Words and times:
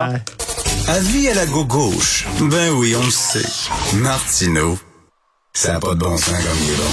Avis 0.00 1.28
à 1.28 1.34
la 1.34 1.46
gauche. 1.46 2.24
Ben 2.40 2.70
oui, 2.70 2.94
on 2.96 3.04
le 3.04 3.10
sait. 3.10 3.96
Martineau, 3.96 4.78
ça 5.52 5.72
n'a 5.72 5.80
pas 5.80 5.94
de 5.94 5.98
bon 5.98 6.16
sens 6.16 6.36
comme 6.36 6.56
il 6.62 6.70
est 6.70 6.76
bon. 6.76 6.84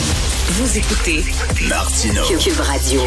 Vous 0.54 0.78
écoutez 0.80 1.24
Martineau. 1.70 2.24
Cube 2.40 2.60
Radio. 2.60 3.02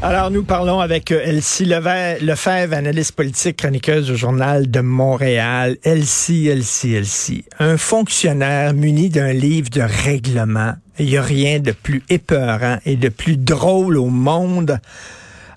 Alors, 0.00 0.30
nous 0.30 0.42
parlons 0.42 0.80
avec 0.80 1.12
euh, 1.12 1.20
Elsie 1.22 1.66
Lefebvre, 1.66 2.24
Lefebvre, 2.24 2.72
analyste 2.72 3.12
politique, 3.12 3.58
chroniqueuse 3.58 4.10
au 4.10 4.14
Journal 4.14 4.70
de 4.70 4.80
Montréal. 4.80 5.76
Elsie, 5.82 6.48
Elsie, 6.48 6.94
Elsie. 6.94 7.44
Un 7.58 7.76
fonctionnaire 7.76 8.72
muni 8.72 9.10
d'un 9.10 9.34
livre 9.34 9.68
de 9.68 9.82
règlement. 9.82 10.72
Il 10.98 11.04
n'y 11.04 11.18
a 11.18 11.22
rien 11.22 11.58
de 11.58 11.72
plus 11.72 12.02
épeurant 12.08 12.78
et 12.86 12.96
de 12.96 13.10
plus 13.10 13.36
drôle 13.36 13.98
au 13.98 14.06
monde. 14.06 14.80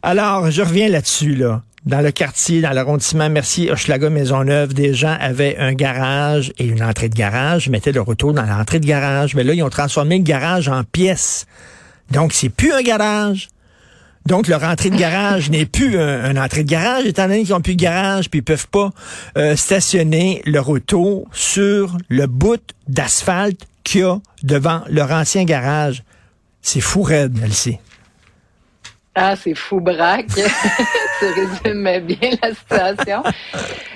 Alors, 0.02 0.52
je 0.52 0.62
reviens 0.62 0.90
là-dessus, 0.90 1.36
là. 1.36 1.62
Dans 1.86 2.00
le 2.00 2.12
quartier, 2.12 2.62
dans 2.62 2.72
l'arrondissement 2.72 3.30
Mercier, 3.30 3.70
Hochelaga, 3.70 4.10
Maisonneuve, 4.10 4.74
des 4.74 4.94
gens 4.94 5.18
avaient 5.20 5.58
un 5.58 5.74
garage 5.74 6.54
et 6.58 6.66
une 6.66 6.82
entrée 6.82 7.10
de 7.10 7.16
garage, 7.16 7.68
mettaient 7.68 7.92
le 7.92 8.02
retour 8.02 8.34
dans 8.34 8.46
l'entrée 8.46 8.80
de 8.80 8.86
garage. 8.86 9.36
Mais 9.36 9.44
là, 9.44 9.54
ils 9.54 9.64
ont 9.64 9.70
transformé 9.70 10.18
le 10.18 10.24
garage 10.24 10.70
en 10.70 10.86
pièce. 10.86 11.46
Donc, 12.12 12.32
c'est 12.32 12.48
plus 12.48 12.72
un 12.72 12.82
garage. 12.82 13.50
Donc, 14.26 14.48
leur 14.48 14.64
entrée 14.64 14.92
de 14.92 14.96
garage 14.96 15.50
n'est 15.50 15.66
plus 15.66 16.00
un, 16.00 16.24
un 16.24 16.42
entrée 16.42 16.64
de 16.64 16.70
garage, 16.70 17.06
étant 17.06 17.24
donné 17.24 17.44
qu'ils 17.44 17.54
n'ont 17.54 17.60
plus 17.60 17.76
de 17.76 17.82
garage, 17.82 18.30
puis 18.30 18.40
ils 18.40 18.44
peuvent 18.44 18.70
pas 18.70 18.92
euh, 19.38 19.58
stationner 19.58 20.42
leur 20.46 20.70
auto 20.70 21.28
sur 21.34 21.98
le 22.08 22.28
bout 22.28 22.62
d'asphalte 22.88 23.60
qu'il 23.84 24.02
y 24.02 24.04
a 24.06 24.20
devant 24.44 24.84
leur 24.88 25.12
ancien 25.12 25.44
garage. 25.44 26.04
C'est 26.62 26.80
fou 26.80 27.02
raide, 27.02 27.38
Elsie. 27.44 27.80
Ah, 29.16 29.36
c'est 29.36 29.56
fou 29.56 29.82
braque. 29.82 30.30
tu 31.24 31.40
résumes 31.40 32.00
bien 32.06 32.32
la 32.42 32.54
situation. 32.54 33.24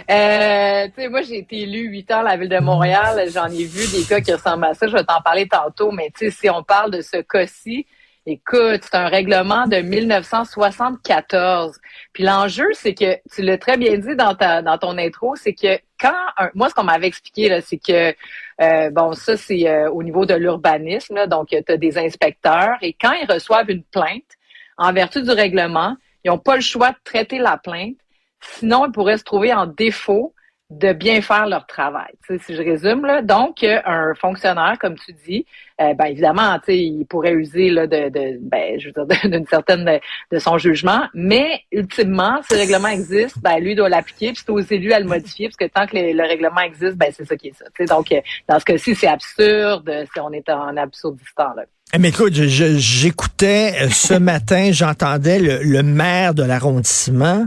Euh, 0.09 0.87
tu 0.87 1.01
sais, 1.01 1.09
moi, 1.09 1.21
j'ai 1.21 1.39
été 1.39 1.61
élu 1.61 1.89
huit 1.89 2.09
ans 2.11 2.19
à 2.19 2.23
la 2.23 2.37
ville 2.37 2.49
de 2.49 2.59
Montréal. 2.59 3.27
J'en 3.33 3.47
ai 3.47 3.65
vu 3.65 3.85
des 3.91 4.03
cas 4.07 4.21
qui 4.21 4.33
ressemblent 4.33 4.65
à 4.65 4.73
ça. 4.73 4.87
Je 4.87 4.93
vais 4.93 5.03
t'en 5.03 5.21
parler 5.21 5.47
tantôt. 5.47 5.91
Mais 5.91 6.11
tu 6.17 6.25
sais, 6.25 6.31
si 6.31 6.49
on 6.49 6.63
parle 6.63 6.91
de 6.91 7.01
ce 7.01 7.17
cas-ci, 7.17 7.85
Écoute, 8.29 8.81
c'est 8.83 8.95
un 8.95 9.07
règlement 9.07 9.67
de 9.67 9.77
1974. 9.77 11.79
Puis 12.11 12.25
l'enjeu, 12.25 12.67
c'est 12.73 12.93
que 12.93 13.15
tu 13.33 13.41
l'as 13.41 13.57
très 13.57 13.77
bien 13.77 13.97
dit 13.97 14.17
dans 14.17 14.35
ta 14.35 14.61
dans 14.61 14.77
ton 14.77 14.97
intro, 14.97 15.37
c'est 15.37 15.53
que 15.53 15.79
quand 15.97 16.11
moi 16.53 16.67
ce 16.67 16.73
qu'on 16.73 16.83
m'avait 16.83 17.07
expliqué 17.07 17.47
là, 17.47 17.61
c'est 17.61 17.77
que 17.77 18.13
euh, 18.61 18.89
bon 18.89 19.13
ça 19.13 19.37
c'est 19.37 19.69
euh, 19.69 19.89
au 19.89 20.03
niveau 20.03 20.25
de 20.25 20.33
l'urbanisme, 20.33 21.25
donc 21.27 21.51
tu 21.51 21.71
as 21.71 21.77
des 21.77 21.97
inspecteurs 21.97 22.75
et 22.81 22.91
quand 22.91 23.13
ils 23.13 23.31
reçoivent 23.31 23.69
une 23.69 23.83
plainte 23.83 24.35
en 24.77 24.91
vertu 24.91 25.23
du 25.23 25.31
règlement, 25.31 25.95
ils 26.27 26.29
n'ont 26.29 26.37
pas 26.37 26.55
le 26.55 26.61
choix 26.61 26.91
de 26.91 26.97
traiter 27.05 27.39
la 27.39 27.57
plainte, 27.57 27.95
sinon 28.41 28.85
ils 28.85 28.91
pourraient 28.91 29.17
se 29.17 29.23
trouver 29.23 29.53
en 29.53 29.65
défaut 29.65 30.33
de 30.69 30.91
bien 30.91 31.21
faire 31.21 31.47
leur 31.47 31.65
travail. 31.65 32.11
Si 32.27 32.53
je 32.53 32.61
résume, 32.61 33.05
là, 33.05 33.21
donc 33.21 33.63
un 33.63 34.13
fonctionnaire, 34.15 34.77
comme 34.81 34.95
tu 34.95 35.13
dis, 35.25 35.45
euh, 35.79 35.93
ben 35.93 36.07
évidemment, 36.07 36.59
il 36.67 37.05
pourrait 37.05 37.31
user 37.31 37.69
là, 37.69 37.87
de, 37.87 38.37
ben, 38.41 38.77
je 38.77 38.89
veux 38.89 39.05
dire, 39.05 39.29
d'une 39.31 39.47
certaine 39.47 39.99
de, 40.29 40.39
son 40.39 40.57
jugement, 40.57 41.07
mais 41.13 41.61
ultimement, 41.71 42.41
si 42.43 42.55
le 42.55 42.59
règlement 42.59 42.89
existe, 42.89 43.39
ben 43.41 43.59
lui 43.59 43.75
doit 43.75 43.87
l'appliquer, 43.87 44.33
puis 44.33 44.43
c'est 44.45 44.51
aux 44.51 44.59
élus 44.59 44.91
à 44.91 44.99
le 44.99 45.05
modifier, 45.05 45.47
parce 45.47 45.55
que 45.55 45.67
tant 45.67 45.87
que 45.87 45.95
le, 45.95 46.21
règlement 46.21 46.59
existe, 46.59 46.97
ben 46.97 47.13
c'est 47.13 47.23
ça 47.23 47.37
qui 47.37 47.47
est 47.47 47.53
ça. 47.53 47.85
Donc 47.85 48.13
dans 48.49 48.59
ce 48.59 48.65
cas-ci, 48.65 48.93
c'est 48.93 49.07
absurde, 49.07 49.89
si 50.13 50.19
on 50.19 50.33
est 50.33 50.49
en 50.49 50.75
absurdistan 50.75 51.53
là. 51.55 51.63
Eh, 51.93 51.99
mais 51.99 52.09
écoute, 52.09 52.33
j'écoutais 52.33 53.73
euh, 53.81 53.89
ce 53.89 54.13
matin, 54.19 54.71
j'entendais 54.73 55.39
le, 55.39 55.63
le, 55.63 55.83
maire 55.83 56.33
de 56.33 56.43
l'arrondissement. 56.43 57.45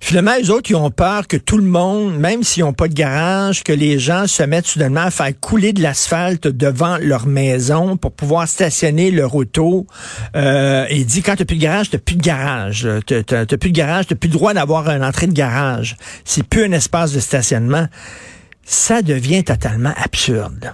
Finalement, 0.00 0.34
les 0.36 0.50
autres, 0.50 0.70
ils 0.70 0.74
ont 0.74 0.90
peur 0.90 1.28
que 1.28 1.36
tout 1.36 1.58
le 1.58 1.64
monde, 1.64 2.18
même 2.18 2.42
s'ils 2.42 2.64
n'ont 2.64 2.72
pas 2.72 2.88
de 2.88 2.94
garage, 2.94 3.62
que 3.62 3.72
les 3.72 4.00
gens 4.00 4.26
se 4.26 4.42
mettent 4.42 4.66
soudainement 4.66 5.02
à 5.02 5.10
faire 5.12 5.30
couler 5.38 5.72
de 5.72 5.80
l'asphalte 5.80 6.48
devant 6.48 6.98
leur 6.98 7.26
maison 7.28 7.96
pour 7.96 8.10
pouvoir 8.10 8.48
stationner 8.48 9.12
leur 9.12 9.36
auto. 9.36 9.86
Euh, 10.34 10.86
et 10.88 10.96
il 10.98 11.06
dit, 11.06 11.22
quand 11.22 11.36
tu 11.36 11.44
plus 11.44 11.56
de 11.56 11.62
garage, 11.62 11.90
tu 11.90 11.98
plus 11.98 12.16
de 12.16 12.22
garage. 12.22 12.88
Tu 13.06 13.14
n'as 13.14 13.46
plus 13.46 13.70
de 13.70 13.76
garage, 13.76 14.08
tu 14.08 14.16
plus 14.16 14.28
le 14.28 14.34
droit 14.34 14.54
d'avoir 14.54 14.88
une 14.88 15.04
entrée 15.04 15.28
de 15.28 15.32
garage. 15.32 15.96
C'est 16.24 16.42
plus 16.42 16.64
un 16.64 16.72
espace 16.72 17.12
de 17.12 17.20
stationnement. 17.20 17.86
Ça 18.64 19.02
devient 19.02 19.44
totalement 19.44 19.94
absurde. 19.96 20.72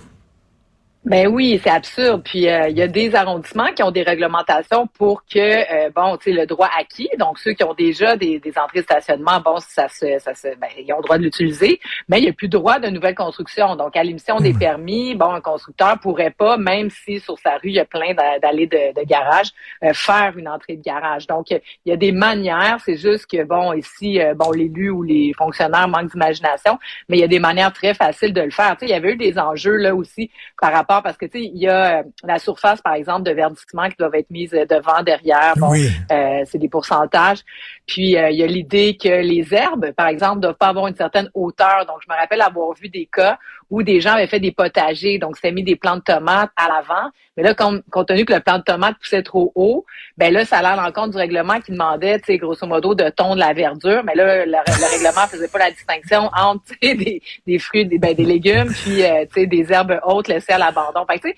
Ben 1.05 1.29
oui, 1.29 1.61
c'est 1.63 1.71
absurde. 1.71 2.23
Puis 2.25 2.49
euh, 2.49 2.69
il 2.71 2.79
y 2.79 2.83
a 2.83 2.89
des 2.89 3.15
arrondissements 3.15 3.73
qui 3.77 3.83
ont 3.83 3.91
des 3.91 4.03
réglementations 4.03 4.87
pour 4.87 5.23
que 5.27 5.39
euh, 5.39 5.91
bon, 5.95 6.17
tu 6.17 6.31
sais, 6.31 6.33
le 6.33 6.47
droit 6.47 6.71
acquis, 6.79 7.11
donc 7.19 7.39
ceux 7.39 7.53
qui 7.53 7.63
ont 7.63 7.75
déjà 7.75 8.17
des, 8.17 8.39
des 8.39 8.57
entrées 8.57 8.79
de 8.79 8.85
stationnement, 8.85 9.39
bon, 9.45 9.59
ça 9.59 9.87
se, 9.89 10.19
ça 10.19 10.35
se, 10.35 10.49
ben, 10.57 10.69
ils 10.79 10.91
ont 10.95 10.97
le 10.97 11.03
droit 11.03 11.19
de 11.19 11.25
l'utiliser, 11.25 11.79
mais 12.09 12.21
il 12.21 12.23
n'y 12.23 12.31
a 12.31 12.33
plus 12.33 12.49
droit 12.49 12.79
de 12.79 12.89
nouvelle 12.89 13.15
construction. 13.15 13.77
Donc 13.77 13.97
à 13.97 14.03
l'émission 14.03 14.39
des 14.39 14.55
hmm. 14.55 14.59
permis, 14.59 15.15
bon, 15.15 15.31
un 15.31 15.43
constructeur 15.43 15.99
pourrait 16.01 16.31
pas, 16.31 16.57
même 16.57 16.89
si 16.89 17.21
sur 17.21 17.39
sa 17.39 17.57
rue 17.57 17.69
il 17.69 17.75
y 17.75 17.81
a 17.81 17.85
plein 17.85 18.15
d'allées 18.41 18.67
de, 18.67 18.99
de, 18.99 19.07
garage, 19.07 19.51
euh, 19.83 19.93
faire 19.93 20.33
une 20.39 20.49
entrée 20.49 20.77
de 20.77 20.83
garage. 20.83 21.27
Donc 21.27 21.51
il 21.51 21.61
y 21.85 21.93
a 21.93 21.97
des 21.97 22.13
manières. 22.13 22.79
C'est 22.83 22.97
juste 22.97 23.27
que 23.27 23.45
bon, 23.45 23.75
ici, 23.75 24.21
bon, 24.37 24.53
l'élu 24.53 24.89
ou 24.89 25.03
les 25.03 25.35
fonctionnaires 25.37 25.87
manquent 25.87 26.13
d'imagination, 26.13 26.79
mais 27.11 27.19
il 27.19 27.21
y 27.21 27.25
a 27.25 27.29
des 27.29 27.41
manières 27.41 27.75
très 27.75 27.93
faciles 27.93 28.33
de 28.33 28.41
le 28.41 28.51
faire. 28.51 28.75
Tu 28.79 28.81
sais, 28.81 28.87
il 28.87 28.91
y 28.91 28.95
avait 28.95 29.13
eu 29.13 29.17
des 29.17 29.39
enjeux 29.39 29.77
là 29.77 29.95
aussi 29.95 30.31
par 30.59 30.73
rapport 30.73 30.94
parce 31.03 31.17
que 31.17 31.27
tu 31.27 31.39
sais, 31.39 31.45
il 31.45 31.59
y 31.59 31.69
a 31.69 32.01
euh, 32.01 32.03
la 32.23 32.39
surface, 32.39 32.81
par 32.81 32.95
exemple, 32.95 33.23
de 33.23 33.33
verdissement 33.33 33.89
qui 33.89 33.97
doivent 33.99 34.15
être 34.15 34.31
mise 34.31 34.51
devant, 34.51 35.03
derrière. 35.03 35.55
Bon, 35.57 35.73
euh, 35.73 36.43
c'est 36.47 36.59
des 36.59 36.69
pourcentages. 36.69 37.41
Puis 37.87 38.17
euh, 38.17 38.31
il 38.31 38.37
y 38.37 38.43
a 38.43 38.47
l'idée 38.47 38.97
que 38.97 39.09
les 39.09 39.53
herbes, 39.53 39.93
par 39.93 40.09
exemple, 40.09 40.41
doivent 40.41 40.57
pas 40.57 40.69
avoir 40.69 40.87
une 40.87 40.97
certaine 40.97 41.31
hauteur. 41.35 41.85
Donc, 41.87 41.99
je 42.07 42.13
me 42.13 42.19
rappelle 42.19 42.41
avoir 42.41 42.73
vu 42.75 42.89
des 42.89 43.07
cas 43.07 43.39
où 43.75 43.83
des 43.83 44.01
gens 44.01 44.13
avaient 44.13 44.29
fait 44.29 44.39
des 44.39 44.53
potagers, 44.53 45.19
donc 45.19 45.35
c'était 45.35 45.51
mis 45.51 45.65
des 45.65 45.75
plants 45.75 45.97
de 45.97 46.03
tomates 46.03 46.51
à 46.57 46.69
l'avant. 46.69 47.11
Mais 47.37 47.43
là, 47.43 47.55
compte, 47.55 47.83
tenu 48.07 48.25
que 48.25 48.33
le 48.33 48.39
plant 48.39 48.59
de 48.59 48.63
tomate 48.63 48.97
poussait 49.01 49.25
trop 49.25 49.51
haut, 49.57 49.85
ben 50.17 50.33
là, 50.33 50.45
ça 50.45 50.59
allait 50.59 50.69
à 50.69 50.77
l'encontre 50.77 51.11
du 51.11 51.17
règlement 51.17 51.61
qui 51.61 51.73
demandait, 51.73 52.21
tu 52.21 52.27
sais, 52.27 52.39
grosso 52.39 52.65
modo, 52.69 52.95
de 52.95 53.09
tondre 53.09 53.37
la 53.37 53.53
verdure. 53.53 54.05
Mais 54.05 54.15
là, 54.15 54.47
le, 54.47 54.53
le 54.53 54.57
règlement 54.93 55.27
faisait 55.27 55.49
pas 55.49 55.59
la 55.59 55.71
distinction 55.73 56.31
entre 56.37 56.73
des, 56.81 57.21
des 57.47 57.59
fruits, 57.59 57.85
des, 57.85 57.99
ben, 57.99 58.15
des 58.15 58.25
légumes, 58.25 58.73
puis 58.73 59.03
tu 59.03 59.35
sais, 59.35 59.47
des 59.47 59.73
herbes 59.73 59.99
hautes 60.05 60.29
laissées 60.29 60.53
à 60.53 60.59
l'abandon. 60.59 61.05
Fait 61.11 61.35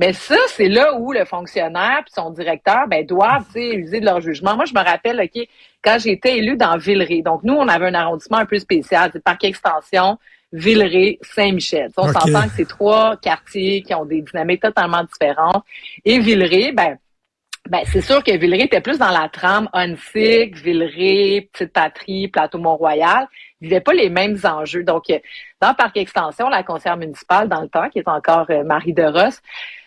mais 0.00 0.14
ça, 0.14 0.36
c'est 0.48 0.68
là 0.68 0.94
où 0.94 1.12
le 1.12 1.26
fonctionnaire 1.26 2.02
puis 2.04 2.14
son 2.14 2.30
directeur 2.30 2.86
ben, 2.88 3.04
doivent 3.04 3.44
user 3.54 4.00
de 4.00 4.04
leur 4.06 4.20
jugement. 4.22 4.56
Moi, 4.56 4.64
je 4.64 4.72
me 4.72 4.82
rappelle, 4.82 5.20
OK, 5.20 5.46
quand 5.82 5.98
j'étais 5.98 6.38
élu 6.38 6.56
dans 6.56 6.78
Villeray, 6.78 7.20
donc 7.20 7.42
nous, 7.42 7.52
on 7.52 7.68
avait 7.68 7.88
un 7.88 7.94
arrondissement 7.94 8.38
un 8.38 8.46
peu 8.46 8.58
spécial, 8.58 9.10
c'est 9.12 9.22
parc 9.22 9.44
extension, 9.44 10.18
Villeray, 10.52 11.18
Saint-Michel. 11.22 11.90
On 11.96 12.12
s'entend 12.12 12.42
que 12.48 12.54
c'est 12.56 12.68
trois 12.68 13.16
quartiers 13.16 13.82
qui 13.82 13.94
ont 13.94 14.04
des 14.04 14.22
dynamiques 14.22 14.62
totalement 14.62 15.04
différentes. 15.04 15.64
Et 16.04 16.18
Villeray, 16.18 16.72
ben, 16.72 16.98
ben, 17.68 17.82
c'est 17.86 18.00
sûr 18.00 18.22
que 18.24 18.36
Villeray 18.36 18.64
était 18.64 18.80
plus 18.80 18.98
dans 18.98 19.10
la 19.10 19.28
trame 19.28 19.68
Onsic, 19.72 20.56
Villeray, 20.56 21.48
Petite 21.52 21.72
Patrie, 21.72 22.28
Plateau 22.28 22.58
Mont-Royal. 22.58 23.28
Ils 23.60 23.68
vivaient 23.68 23.80
pas 23.80 23.92
les 23.92 24.10
mêmes 24.10 24.38
enjeux. 24.44 24.84
Donc, 24.84 25.04
dans 25.60 25.74
Parc 25.74 25.96
Extension, 25.96 26.48
la 26.48 26.62
conseillère 26.62 26.96
municipale, 26.96 27.48
dans 27.48 27.60
le 27.60 27.68
temps, 27.68 27.88
qui 27.88 27.98
est 27.98 28.08
encore 28.08 28.46
euh, 28.50 28.64
Marie 28.64 28.94
de 28.94 29.02
Ross, 29.02 29.40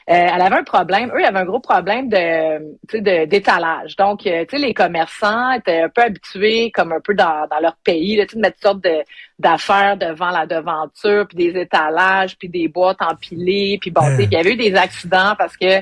euh, 0.10 0.14
elle 0.14 0.42
avait 0.42 0.58
un 0.58 0.64
problème. 0.64 1.12
Eux, 1.16 1.22
ils 1.22 1.26
avaient 1.26 1.40
un 1.40 1.46
gros 1.46 1.62
problème 1.62 2.10
de, 2.10 3.26
d'étalage. 3.26 3.96
Donc, 3.96 4.28
euh, 4.28 4.44
tu 4.46 4.58
sais, 4.58 4.66
les 4.66 4.74
commerçants 4.74 5.52
étaient 5.52 5.82
un 5.82 5.90
peu 5.90 6.02
habitués, 6.02 6.72
comme 6.72 6.92
un 6.92 7.00
peu 7.00 7.14
dans, 7.14 7.48
dans 7.50 7.60
leur 7.60 7.78
pays, 7.78 8.18
de 8.18 8.40
mettre 8.40 8.56
toutes 8.56 8.64
sortes 8.64 8.84
de, 8.84 9.02
d'affaires 9.40 9.96
devant 9.96 10.30
la 10.30 10.46
devanture, 10.46 11.26
puis 11.28 11.38
des 11.38 11.62
étalages, 11.62 12.38
puis 12.38 12.50
des 12.50 12.68
boîtes 12.68 13.02
empilées, 13.02 13.78
puis 13.80 13.92
bon, 13.92 14.02
tu 14.02 14.18
sais, 14.18 14.24
il 14.26 14.34
y 14.34 14.36
avait 14.36 14.54
eu 14.54 14.58
des 14.58 14.76
accidents 14.76 15.36
parce 15.38 15.56
que 15.56 15.82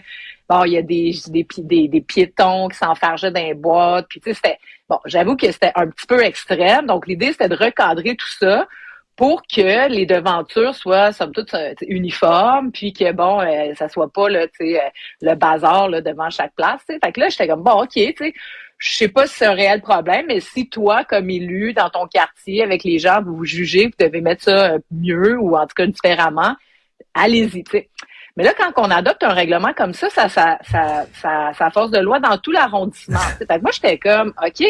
bon, 0.51 0.65
il 0.65 0.73
y 0.73 0.77
a 0.77 0.81
des, 0.81 1.13
des, 1.29 1.87
des, 1.87 2.01
piétons 2.01 2.67
qui 2.67 2.77
s'enfargeaient 2.77 3.31
dans 3.31 3.41
les 3.41 3.53
boîtes, 3.53 4.07
puis 4.09 4.19
tu 4.19 4.29
sais, 4.29 4.35
c'était 4.35 4.59
bon, 4.89 4.99
j'avoue 5.05 5.37
que 5.37 5.49
c'était 5.49 5.71
un 5.75 5.87
petit 5.87 6.05
peu 6.05 6.21
extrême. 6.21 6.87
Donc, 6.87 7.07
l'idée, 7.07 7.31
c'était 7.31 7.47
de 7.47 7.55
recadrer 7.55 8.15
tout 8.17 8.33
ça 8.39 8.67
pour 9.15 9.43
que 9.43 9.89
les 9.89 10.05
devantures 10.05 10.75
soient 10.75 11.13
somme 11.13 11.31
toute 11.31 11.53
euh, 11.53 11.73
uniformes, 11.87 12.71
puis 12.71 12.91
que 12.91 13.11
bon, 13.13 13.39
euh, 13.39 13.73
ça 13.75 13.87
soit 13.87 14.11
pas 14.11 14.29
euh, 14.29 14.47
le 15.21 15.35
bazar 15.35 15.89
devant 15.89 16.29
chaque 16.29 16.53
place. 16.55 16.81
Fait 16.87 17.11
que 17.11 17.19
là, 17.19 17.29
j'étais 17.29 17.47
comme 17.47 17.63
bon, 17.63 17.83
ok, 17.83 17.91
tu 17.93 18.13
sais, 18.17 18.33
je 18.77 18.91
sais 18.91 19.07
pas 19.07 19.27
si 19.27 19.35
c'est 19.35 19.45
un 19.45 19.53
réel 19.53 19.81
problème, 19.81 20.25
mais 20.27 20.39
si 20.41 20.67
toi, 20.67 21.05
comme 21.05 21.29
élu 21.29 21.71
dans 21.73 21.89
ton 21.89 22.07
quartier, 22.07 22.63
avec 22.63 22.83
les 22.83 22.99
gens, 22.99 23.21
vous 23.21 23.37
vous 23.37 23.45
jugez, 23.45 23.85
vous 23.85 24.05
devez 24.05 24.21
mettre 24.21 24.43
ça 24.43 24.73
mieux 24.91 25.37
ou 25.39 25.55
en 25.55 25.67
tout 25.67 25.75
cas 25.75 25.85
différemment, 25.85 26.55
allez-y. 27.13 27.63
Mais 28.37 28.43
là, 28.43 28.53
quand 28.57 28.71
on 28.77 28.89
adopte 28.89 29.23
un 29.23 29.33
règlement 29.33 29.73
comme 29.75 29.93
ça, 29.93 30.09
ça, 30.09 30.29
ça, 30.29 30.57
ça, 30.69 31.05
ça, 31.21 31.51
ça 31.57 31.69
force 31.69 31.91
de 31.91 31.99
loi 31.99 32.19
dans 32.19 32.37
tout 32.37 32.51
l'arrondissement. 32.51 33.19
Moi, 33.61 33.71
j'étais 33.71 33.97
comme, 33.97 34.33
OK, 34.41 34.65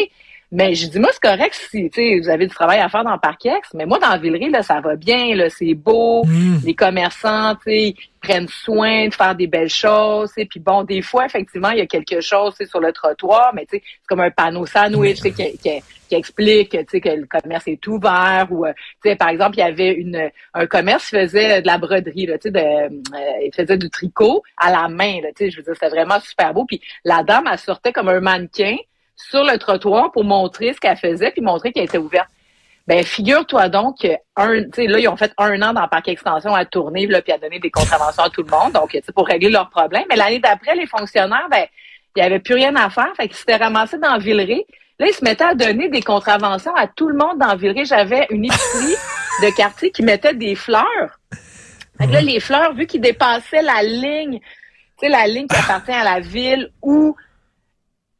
Mais 0.54 0.74
je 0.74 0.86
dis, 0.86 0.98
moi, 0.98 1.08
c'est 1.12 1.30
correct 1.30 1.58
si 1.70 1.88
vous 2.20 2.28
avez 2.28 2.46
du 2.46 2.54
travail 2.54 2.78
à 2.78 2.90
faire 2.90 3.04
dans 3.04 3.14
le 3.14 3.18
Parc-Ex, 3.18 3.70
mais 3.72 3.86
moi, 3.86 3.98
dans 3.98 4.18
Villeray, 4.18 4.50
là, 4.50 4.62
ça 4.62 4.82
va 4.82 4.96
bien, 4.96 5.34
là, 5.34 5.48
c'est 5.48 5.72
beau, 5.72 6.24
mm. 6.26 6.58
les 6.66 6.74
commerçants, 6.74 7.56
tu 7.66 7.94
prennent 8.20 8.48
soin 8.48 9.08
de 9.08 9.14
faire 9.14 9.34
des 9.34 9.46
belles 9.46 9.70
choses, 9.70 10.30
et 10.36 10.44
puis 10.44 10.60
bon, 10.60 10.84
des 10.84 11.00
fois, 11.00 11.24
effectivement, 11.24 11.70
il 11.70 11.78
y 11.78 11.80
a 11.80 11.86
quelque 11.86 12.20
chose 12.20 12.54
sur 12.68 12.80
le 12.80 12.92
trottoir, 12.92 13.52
mais 13.54 13.66
c'est 13.68 13.82
comme 14.06 14.20
un 14.20 14.30
panneau 14.30 14.66
sandwich 14.66 15.22
qui, 15.22 15.32
qui, 15.32 15.56
qui, 15.56 16.14
explique 16.14 16.72
que 16.72 17.08
le 17.08 17.24
commerce 17.24 17.66
est 17.66 17.86
ouvert, 17.86 18.46
ou 18.50 18.66
euh, 18.66 19.16
par 19.16 19.30
exemple, 19.30 19.56
il 19.56 19.60
y 19.60 19.62
avait 19.62 19.94
une 19.94 20.30
un 20.52 20.66
commerce 20.66 21.08
qui 21.08 21.16
faisait 21.16 21.62
de 21.62 21.66
la 21.66 21.78
broderie, 21.78 22.26
là, 22.26 22.36
de, 22.36 22.50
euh, 22.54 22.88
il 23.42 23.50
faisait 23.56 23.78
du 23.78 23.88
tricot 23.88 24.42
à 24.58 24.70
la 24.70 24.88
main, 24.88 25.22
là, 25.22 25.30
je 25.40 25.56
veux 25.56 25.62
dire, 25.62 25.72
c'était 25.72 25.88
vraiment 25.88 26.20
super 26.20 26.52
beau, 26.52 26.66
puis 26.66 26.82
la 27.06 27.22
dame, 27.22 27.48
elle 27.50 27.58
sortait 27.58 27.92
comme 27.92 28.10
un 28.10 28.20
mannequin, 28.20 28.76
sur 29.28 29.44
le 29.44 29.58
trottoir 29.58 30.12
pour 30.12 30.24
montrer 30.24 30.72
ce 30.72 30.80
qu'elle 30.80 30.96
faisait 30.96 31.30
puis 31.30 31.40
montrer 31.40 31.72
qu'elle 31.72 31.84
était 31.84 31.98
ouverte. 31.98 32.28
Ben, 32.86 33.04
figure-toi 33.04 33.68
donc 33.68 34.00
que 34.02 34.08
un, 34.36 34.54
là, 34.54 34.98
ils 34.98 35.08
ont 35.08 35.16
fait 35.16 35.32
un 35.38 35.62
an 35.62 35.72
dans 35.72 35.82
le 35.82 35.88
parc 35.88 36.08
extension 36.08 36.52
à 36.52 36.64
tourner, 36.64 37.06
là, 37.06 37.22
puis 37.22 37.32
à 37.32 37.38
donner 37.38 37.60
des 37.60 37.70
contraventions 37.70 38.24
à 38.24 38.30
tout 38.30 38.42
le 38.42 38.50
monde, 38.50 38.72
donc, 38.72 38.98
pour 39.14 39.26
régler 39.26 39.50
leurs 39.50 39.70
problèmes. 39.70 40.04
Mais 40.08 40.16
l'année 40.16 40.40
d'après, 40.40 40.74
les 40.74 40.86
fonctionnaires, 40.86 41.46
ben, 41.48 41.64
il 42.16 42.20
n'y 42.20 42.26
avait 42.26 42.40
plus 42.40 42.54
rien 42.54 42.74
à 42.74 42.90
faire, 42.90 43.12
fait 43.16 43.28
qu'ils 43.28 43.36
s'étaient 43.36 43.56
ramassés 43.56 43.98
dans 43.98 44.18
Villeray. 44.18 44.66
Là, 44.98 45.06
ils 45.06 45.14
se 45.14 45.24
mettaient 45.24 45.44
à 45.44 45.54
donner 45.54 45.88
des 45.88 46.02
contraventions 46.02 46.74
à 46.74 46.86
tout 46.86 47.08
le 47.08 47.16
monde 47.16 47.38
dans 47.38 47.54
Villeray. 47.56 47.84
J'avais 47.84 48.26
une 48.30 48.44
épicerie 48.44 48.96
de 49.42 49.56
quartier 49.56 49.90
qui 49.90 50.02
mettait 50.02 50.34
des 50.34 50.54
fleurs. 50.54 51.18
Fait 51.98 52.06
que 52.06 52.12
là, 52.12 52.20
les 52.20 52.40
fleurs, 52.40 52.74
vu 52.74 52.86
qu'ils 52.86 53.00
dépassaient 53.00 53.62
la 53.62 53.82
ligne, 53.82 54.40
tu 54.40 55.06
sais, 55.06 55.08
la 55.08 55.26
ligne 55.26 55.46
qui 55.46 55.56
appartient 55.56 55.92
à 55.92 56.04
la 56.04 56.20
ville 56.20 56.70
ou 56.82 57.16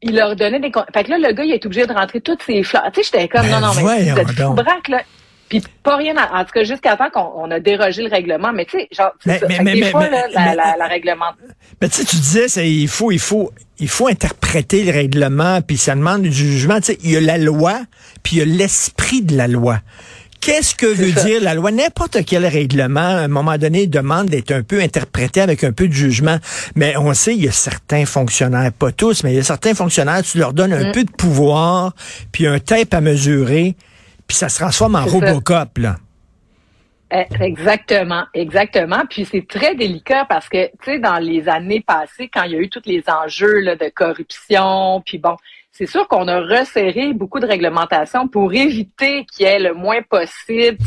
il 0.03 0.15
leur 0.15 0.35
donnait 0.35 0.59
des... 0.59 0.71
Fait 0.93 1.03
que 1.03 1.09
là, 1.09 1.17
le 1.17 1.33
gars, 1.33 1.43
il 1.43 1.51
est 1.51 1.65
obligé 1.65 1.85
de 1.85 1.93
rentrer 1.93 2.21
toutes 2.21 2.43
ses 2.43 2.61
fleurs. 2.63 2.83
Tu 2.93 3.03
sais, 3.03 3.09
j'étais 3.11 3.27
comme, 3.27 3.47
non, 3.47 3.59
non, 3.59 3.71
mais 3.75 4.11
vous 4.11 4.19
êtes 4.19 4.31
fou 4.31 4.53
braque, 4.53 4.89
là. 4.89 5.01
Puis 5.49 5.61
pas 5.83 5.97
rien, 5.97 6.15
en 6.17 6.43
tout 6.45 6.51
cas, 6.53 6.63
jusqu'à 6.63 6.95
temps 6.95 7.09
qu'on 7.11 7.51
a 7.51 7.59
dérogé 7.59 8.01
le 8.01 8.09
règlement. 8.09 8.51
Mais 8.53 8.65
tu 8.65 8.79
sais, 8.79 8.87
genre, 8.91 9.11
mais. 9.25 9.39
Mais, 9.61 9.73
des 9.73 9.83
fois, 9.83 10.09
là, 10.09 10.25
la, 10.33 10.55
la, 10.55 10.75
la, 10.77 10.87
règlement... 10.87 11.31
Mais 11.81 11.89
tu 11.89 11.97
sais, 11.97 12.05
tu 12.05 12.15
disais, 12.15 12.47
il 12.67 12.87
faut, 12.87 13.11
il 13.11 13.19
faut, 13.19 13.51
il 13.77 13.89
faut 13.89 14.07
interpréter 14.07 14.83
le 14.83 14.91
règlement, 14.91 15.61
puis 15.61 15.77
ça 15.77 15.95
demande 15.95 16.23
du 16.23 16.31
jugement. 16.31 16.79
Tu 16.79 16.93
sais, 16.93 16.97
il 17.03 17.11
y 17.11 17.17
a 17.17 17.21
la 17.21 17.37
loi, 17.37 17.81
puis 18.23 18.37
il 18.37 18.39
y 18.39 18.41
a 18.41 18.45
l'esprit 18.45 19.21
de 19.21 19.35
la 19.35 19.47
loi. 19.47 19.79
Qu'est-ce 20.43 20.75
que 20.75 20.85
veut 20.85 21.11
dire 21.23 21.41
la 21.41 21.53
loi? 21.53 21.71
N'importe 21.71 22.25
quel 22.25 22.45
règlement, 22.45 22.99
à 22.99 23.21
un 23.21 23.27
moment 23.29 23.57
donné, 23.57 23.87
demande 23.87 24.27
d'être 24.27 24.51
un 24.51 24.61
peu 24.61 24.81
interprété 24.81 25.39
avec 25.39 25.63
un 25.63 25.71
peu 25.71 25.87
de 25.87 25.93
jugement. 25.93 26.37
Mais 26.75 26.97
on 26.97 27.13
sait, 27.13 27.33
il 27.33 27.43
y 27.43 27.47
a 27.47 27.51
certains 27.51 28.05
fonctionnaires, 28.05 28.71
pas 28.73 28.91
tous, 28.91 29.23
mais 29.23 29.31
il 29.31 29.37
y 29.37 29.39
a 29.39 29.43
certains 29.43 29.73
fonctionnaires, 29.73 30.21
tu 30.21 30.37
leur 30.37 30.53
donnes 30.53 30.73
un 30.73 30.89
mm. 30.89 30.91
peu 30.91 31.03
de 31.05 31.11
pouvoir, 31.11 31.95
puis 32.33 32.45
un 32.45 32.59
tape 32.59 32.93
à 32.93 32.99
mesurer, 32.99 33.75
puis 34.27 34.35
ça 34.35 34.49
se 34.49 34.59
transforme 34.59 34.95
en 34.95 35.05
Robocop, 35.05 35.77
là. 35.77 35.97
Eh, 37.15 37.27
exactement, 37.41 38.23
exactement. 38.33 39.03
Puis 39.07 39.25
c'est 39.25 39.47
très 39.47 39.75
délicat 39.75 40.25
parce 40.25 40.49
que, 40.49 40.65
tu 40.65 40.85
sais, 40.85 40.99
dans 40.99 41.19
les 41.19 41.47
années 41.47 41.81
passées, 41.81 42.27
quand 42.27 42.41
il 42.43 42.53
y 42.53 42.55
a 42.55 42.59
eu 42.59 42.69
tous 42.69 42.81
les 42.85 43.03
enjeux 43.07 43.59
là, 43.59 43.75
de 43.75 43.87
corruption, 43.89 45.03
puis 45.05 45.19
bon, 45.19 45.35
c'est 45.71 45.85
sûr 45.85 46.07
qu'on 46.07 46.27
a 46.27 46.39
resserré 46.39 47.13
beaucoup 47.13 47.39
de 47.39 47.45
réglementations 47.45 48.27
pour 48.27 48.51
éviter 48.53 49.25
qu'il 49.25 49.45
y 49.45 49.49
ait 49.49 49.59
le 49.59 49.75
moins 49.75 50.01
possible 50.01 50.77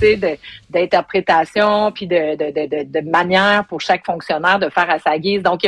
d'interprétation 0.70 1.92
puis 1.92 2.08
de, 2.08 2.34
de, 2.36 2.66
de, 2.66 2.82
de, 2.84 3.08
manière 3.08 3.64
pour 3.66 3.80
chaque 3.80 4.04
fonctionnaire 4.04 4.58
de 4.58 4.68
faire 4.68 4.90
à 4.90 4.98
sa 4.98 5.18
guise. 5.18 5.44
Donc, 5.44 5.60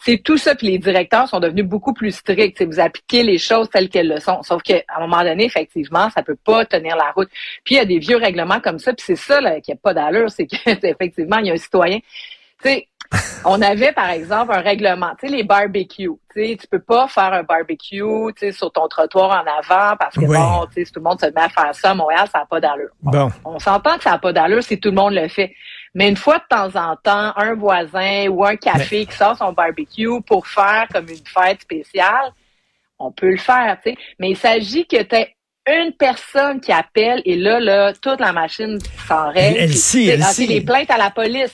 c'est 0.00 0.18
tout 0.18 0.38
ça, 0.38 0.54
puis 0.54 0.68
les 0.68 0.78
directeurs 0.78 1.28
sont 1.28 1.40
devenus 1.40 1.64
beaucoup 1.64 1.92
plus 1.92 2.12
stricts. 2.12 2.62
Vous 2.62 2.80
appliquez 2.80 3.22
les 3.22 3.38
choses 3.38 3.68
telles 3.68 3.88
qu'elles 3.88 4.08
le 4.08 4.20
sont. 4.20 4.42
Sauf 4.42 4.62
qu'à 4.62 4.82
un 4.96 5.00
moment 5.00 5.22
donné, 5.22 5.44
effectivement, 5.44 6.08
ça 6.10 6.22
peut 6.22 6.36
pas 6.36 6.64
tenir 6.64 6.96
la 6.96 7.10
route. 7.10 7.28
Puis 7.64 7.74
il 7.74 7.78
y 7.78 7.80
a 7.80 7.84
des 7.84 7.98
vieux 7.98 8.16
règlements 8.16 8.60
comme 8.60 8.78
ça, 8.78 8.92
puis 8.92 9.04
c'est 9.04 9.16
ça 9.16 9.40
là, 9.40 9.60
qui 9.60 9.72
n'a 9.72 9.76
pas 9.76 9.94
d'allure, 9.94 10.30
c'est 10.30 10.46
qu'effectivement, 10.46 11.38
il 11.40 11.46
y 11.46 11.50
a 11.50 11.54
un 11.54 11.56
citoyen. 11.56 11.98
Tu 12.62 12.70
sais, 12.70 12.88
on 13.44 13.60
avait, 13.62 13.92
par 13.92 14.10
exemple, 14.10 14.52
un 14.52 14.60
règlement, 14.60 15.10
tu 15.18 15.26
sais, 15.26 15.34
les 15.34 15.42
barbecues. 15.42 16.10
Tu 16.34 16.46
sais, 16.46 16.56
tu 16.60 16.66
peux 16.66 16.80
pas 16.80 17.08
faire 17.08 17.32
un 17.32 17.42
barbecue, 17.42 18.02
tu 18.02 18.32
sais, 18.36 18.52
sur 18.52 18.70
ton 18.70 18.86
trottoir 18.88 19.30
en 19.30 19.46
avant 19.46 19.96
parce 19.96 20.14
que 20.14 20.26
bon, 20.26 20.66
tu 20.66 20.74
sais, 20.74 20.84
si 20.84 20.92
tout 20.92 21.00
le 21.00 21.04
monde 21.04 21.20
se 21.20 21.26
met 21.26 21.40
à 21.40 21.48
faire 21.48 21.74
ça 21.74 21.90
à 21.90 21.94
Montréal, 21.94 22.28
ça 22.32 22.40
n'a 22.40 22.46
pas 22.46 22.60
d'allure. 22.60 22.90
Bon. 23.02 23.30
On 23.44 23.58
s'entend 23.58 23.96
que 23.96 24.04
ça 24.04 24.10
n'a 24.10 24.18
pas 24.18 24.32
d'allure 24.32 24.62
si 24.62 24.78
tout 24.78 24.90
le 24.90 24.96
monde 24.96 25.14
le 25.14 25.28
fait. 25.28 25.54
Mais 25.98 26.08
une 26.08 26.16
fois 26.16 26.38
de 26.38 26.44
temps 26.48 26.80
en 26.80 26.94
temps, 26.94 27.32
un 27.34 27.54
voisin 27.54 28.28
ou 28.28 28.44
un 28.44 28.54
café 28.54 29.04
qui 29.04 29.16
sort 29.16 29.36
son 29.36 29.52
barbecue 29.52 30.22
pour 30.24 30.46
faire 30.46 30.86
comme 30.92 31.08
une 31.08 31.26
fête 31.26 31.62
spéciale, 31.62 32.32
on 33.00 33.10
peut 33.10 33.32
le 33.32 33.36
faire, 33.36 33.76
tu 33.84 33.90
sais. 33.90 33.96
Mais 34.20 34.30
il 34.30 34.36
s'agit 34.36 34.86
que 34.86 35.02
tu 35.02 35.16
une 35.66 35.92
personne 35.92 36.60
qui 36.60 36.70
appelle 36.70 37.20
et 37.24 37.34
là, 37.34 37.58
là, 37.58 37.92
toute 37.92 38.20
la 38.20 38.32
machine 38.32 38.78
règle. 39.08 39.58
Elle, 39.58 39.70
elle, 39.72 40.22
elle, 40.22 40.46
les 40.46 40.60
plaintes 40.60 40.90
à 40.90 40.98
la 40.98 41.10
police. 41.10 41.52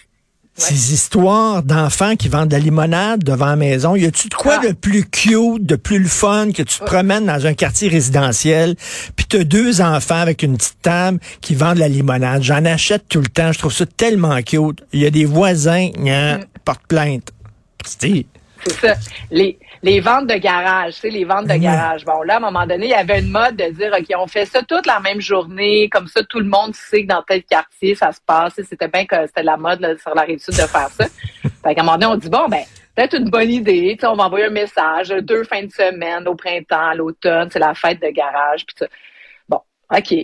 Ces 0.56 0.93
histoires 0.93 1.65
d'enfants 1.65 2.15
qui 2.15 2.29
vendent 2.29 2.49
de 2.49 2.53
la 2.53 2.61
limonade 2.61 3.25
devant 3.25 3.47
la 3.47 3.56
maison, 3.56 3.97
y 3.97 4.05
a-tu 4.05 4.29
de 4.29 4.35
quoi 4.35 4.61
ah. 4.62 4.69
de 4.69 4.73
plus 4.73 5.05
cute, 5.05 5.67
de 5.67 5.75
plus 5.75 5.99
le 5.99 6.09
fun 6.09 6.53
que 6.53 6.62
tu 6.62 6.79
te 6.79 6.85
promènes 6.85 7.27
dans 7.27 7.45
un 7.45 7.55
quartier 7.55 7.89
résidentiel, 7.89 8.77
puis 9.17 9.27
t'as 9.29 9.43
deux 9.43 9.81
enfants 9.81 10.21
avec 10.21 10.45
une 10.45 10.56
petite 10.56 10.81
table 10.81 11.19
qui 11.41 11.56
vendent 11.56 11.75
de 11.75 11.81
la 11.81 11.89
limonade? 11.89 12.43
J'en 12.45 12.65
achète 12.65 13.09
tout 13.09 13.21
le 13.21 13.27
temps, 13.27 13.51
je 13.51 13.59
trouve 13.59 13.73
ça 13.73 13.85
tellement 13.85 14.41
cute. 14.43 14.81
Il 14.93 15.01
y 15.01 15.06
a 15.06 15.11
des 15.11 15.25
voisins, 15.25 15.91
qui 15.91 16.11
mm. 16.11 16.45
portent 16.65 16.87
plainte. 16.87 17.33
C'est 18.66 18.88
ça. 18.88 18.94
Les, 19.31 19.58
les 19.82 20.00
ventes 20.00 20.26
de 20.26 20.34
garage, 20.34 21.02
les 21.02 21.25
ventes 21.25 21.46
de 21.46 21.56
garage. 21.56 22.05
Bon, 22.05 22.22
là, 22.22 22.34
à 22.34 22.37
un 22.38 22.40
moment 22.40 22.66
donné, 22.66 22.87
il 22.87 22.90
y 22.90 22.94
avait 22.94 23.20
une 23.20 23.31
mode 23.31 23.56
de 23.56 23.70
dire, 23.70 23.93
OK, 23.99 24.06
on 24.19 24.26
fait 24.26 24.46
ça 24.46 24.62
toute 24.62 24.87
la 24.87 25.00
même 25.00 25.20
journée, 25.20 25.88
comme 25.90 26.06
ça, 26.06 26.22
tout 26.25 26.40
le 26.40 26.46
monde 26.46 26.75
sait 26.75 27.02
que 27.02 27.08
dans 27.08 27.22
tel 27.22 27.43
quartier, 27.44 27.94
ça 27.94 28.12
se 28.12 28.20
passe. 28.25 28.55
C'était 28.69 28.88
bien 28.88 29.05
que 29.05 29.26
c'était 29.26 29.43
la 29.43 29.56
mode 29.56 29.81
là, 29.81 29.96
sur 29.99 30.14
la 30.14 30.22
rive 30.22 30.38
sud 30.38 30.55
de 30.55 30.66
faire 30.66 30.88
ça. 30.88 31.05
fait 31.64 31.75
qu'à 31.75 31.81
un 31.81 31.84
moment 31.84 31.99
donné, 31.99 32.12
on 32.14 32.16
dit, 32.16 32.31
bon, 32.31 32.49
ben, 32.49 32.62
peut-être 32.94 33.16
une 33.16 33.28
bonne 33.28 33.50
idée. 33.50 33.96
On 34.02 34.14
va 34.14 34.25
envoyer 34.25 34.46
un 34.46 34.50
message, 34.50 35.08
deux 35.08 35.44
fins 35.44 35.64
de 35.64 35.70
semaine, 35.70 36.26
au 36.26 36.34
printemps, 36.34 36.88
à 36.88 36.94
l'automne, 36.94 37.49
c'est 37.50 37.58
la 37.58 37.75
fête 37.75 38.00
de 38.00 38.08
garage, 38.08 38.64
puis 38.67 38.76
ça. 38.78 38.87
Bon, 39.49 39.60
OK. 39.94 40.14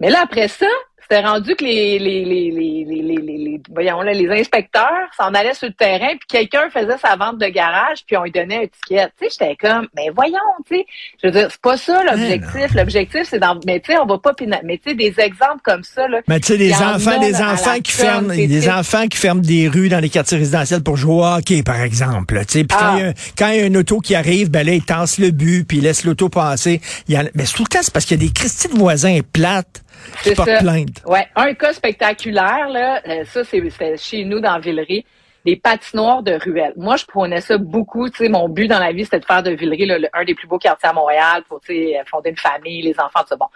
Mais 0.00 0.10
là, 0.10 0.20
après 0.22 0.48
ça, 0.48 0.66
c'était 1.08 1.24
rendu 1.24 1.54
que 1.54 1.64
les, 1.64 2.00
les, 2.00 2.24
les, 2.24 2.50
les, 2.50 2.84
les, 2.84 3.02
les, 3.02 3.38
les, 3.38 3.60
voyons, 3.72 4.02
là, 4.02 4.12
les 4.12 4.28
inspecteurs 4.28 5.08
s'en 5.16 5.32
allaient 5.34 5.54
sur 5.54 5.68
le 5.68 5.74
terrain, 5.74 6.08
puis 6.18 6.26
quelqu'un 6.28 6.68
faisait 6.68 6.98
sa 6.98 7.14
vente 7.14 7.38
de 7.38 7.46
garage, 7.46 7.98
puis 8.06 8.16
on 8.16 8.24
lui 8.24 8.32
donnait 8.32 8.64
un 8.64 8.66
ticket. 8.66 9.06
Tu 9.20 9.28
sais, 9.28 9.36
j'étais 9.38 9.56
comme, 9.56 9.86
mais 9.94 10.10
voyons, 10.14 10.36
tu 10.68 10.78
sais, 10.78 10.86
je 11.22 11.28
veux 11.28 11.32
dire, 11.32 11.48
c'est 11.48 11.60
pas 11.60 11.76
ça 11.76 12.02
l'objectif. 12.02 12.74
L'objectif, 12.74 13.22
c'est 13.24 13.38
dans, 13.38 13.58
mais 13.64 13.78
tu 13.78 13.92
sais, 13.92 13.98
on 13.98 14.06
va 14.06 14.18
pas 14.18 14.32
mais 14.64 14.78
tu 14.78 14.90
sais, 14.90 14.94
des 14.96 15.14
exemples 15.20 15.60
comme 15.62 15.84
ça, 15.84 16.08
là. 16.08 16.20
Mais 16.26 16.40
tu 16.40 16.48
sais, 16.48 16.58
des 16.58 16.74
enfants, 16.74 17.20
des 17.20 17.36
enfants 17.36 17.78
qui 17.82 17.92
ferment, 17.92 18.34
des 18.34 18.68
enfants 18.68 19.06
qui 19.06 19.16
ferment 19.16 19.42
des 19.42 19.68
rues 19.68 19.88
dans 19.88 20.00
les 20.00 20.10
quartiers 20.10 20.38
résidentiels 20.38 20.82
pour 20.82 20.96
jouer 20.96 21.14
au 21.14 21.24
hockey, 21.24 21.62
par 21.62 21.80
exemple. 21.80 22.36
Tu 22.46 22.52
sais, 22.52 22.64
puis 22.64 22.76
quand, 22.76 22.98
ah. 23.00 23.12
quand, 23.38 23.48
il 23.50 23.60
y 23.60 23.62
a 23.62 23.66
une 23.66 23.76
auto 23.76 24.00
qui 24.00 24.16
arrive, 24.16 24.50
ben 24.50 24.66
là, 24.66 24.72
il 24.72 24.84
tasse 24.84 25.18
le 25.18 25.30
but, 25.30 25.66
puis 25.66 25.78
il 25.78 25.84
laisse 25.84 26.04
l'auto 26.04 26.28
passer. 26.28 26.80
Il 27.06 27.14
y 27.14 27.16
a, 27.16 27.22
mais 27.34 27.44
tout 27.44 27.62
le 27.62 27.68
temps, 27.68 27.78
c'est 27.82 27.92
parce 27.92 28.04
qu'il 28.04 28.20
y 28.20 28.24
a 28.24 28.26
des 28.26 28.32
Christine 28.32 28.76
voisins 28.76 29.20
plates 29.32 29.84
Ouais, 31.06 31.26
un 31.36 31.54
cas 31.54 31.72
spectaculaire 31.72 32.68
là, 32.68 33.00
euh, 33.06 33.24
ça 33.24 33.44
c'est 33.44 33.60
chez 33.96 34.24
nous 34.24 34.40
dans 34.40 34.58
Villeray 34.58 35.04
des 35.46 35.56
patinoires 35.56 36.22
de 36.24 36.32
ruelles. 36.32 36.74
Moi, 36.76 36.96
je 36.96 37.06
prenais 37.06 37.40
ça 37.40 37.56
beaucoup. 37.56 38.10
Tu 38.10 38.18
sais, 38.18 38.28
mon 38.28 38.48
but 38.48 38.66
dans 38.66 38.80
la 38.80 38.92
vie, 38.92 39.04
c'était 39.04 39.20
de 39.20 39.24
faire 39.24 39.44
de 39.44 39.52
Villeray 39.52 39.86
là, 39.86 40.08
un 40.12 40.24
des 40.24 40.34
plus 40.34 40.48
beaux 40.48 40.58
quartiers 40.58 40.88
à 40.88 40.92
Montréal 40.92 41.44
pour 41.48 41.60
tu 41.60 41.68
sais, 41.68 42.02
fonder 42.06 42.30
une 42.30 42.36
famille, 42.36 42.82
les 42.82 42.98
enfants, 42.98 43.20
tout 43.20 43.28
ça. 43.28 43.36
Bon. 43.36 43.46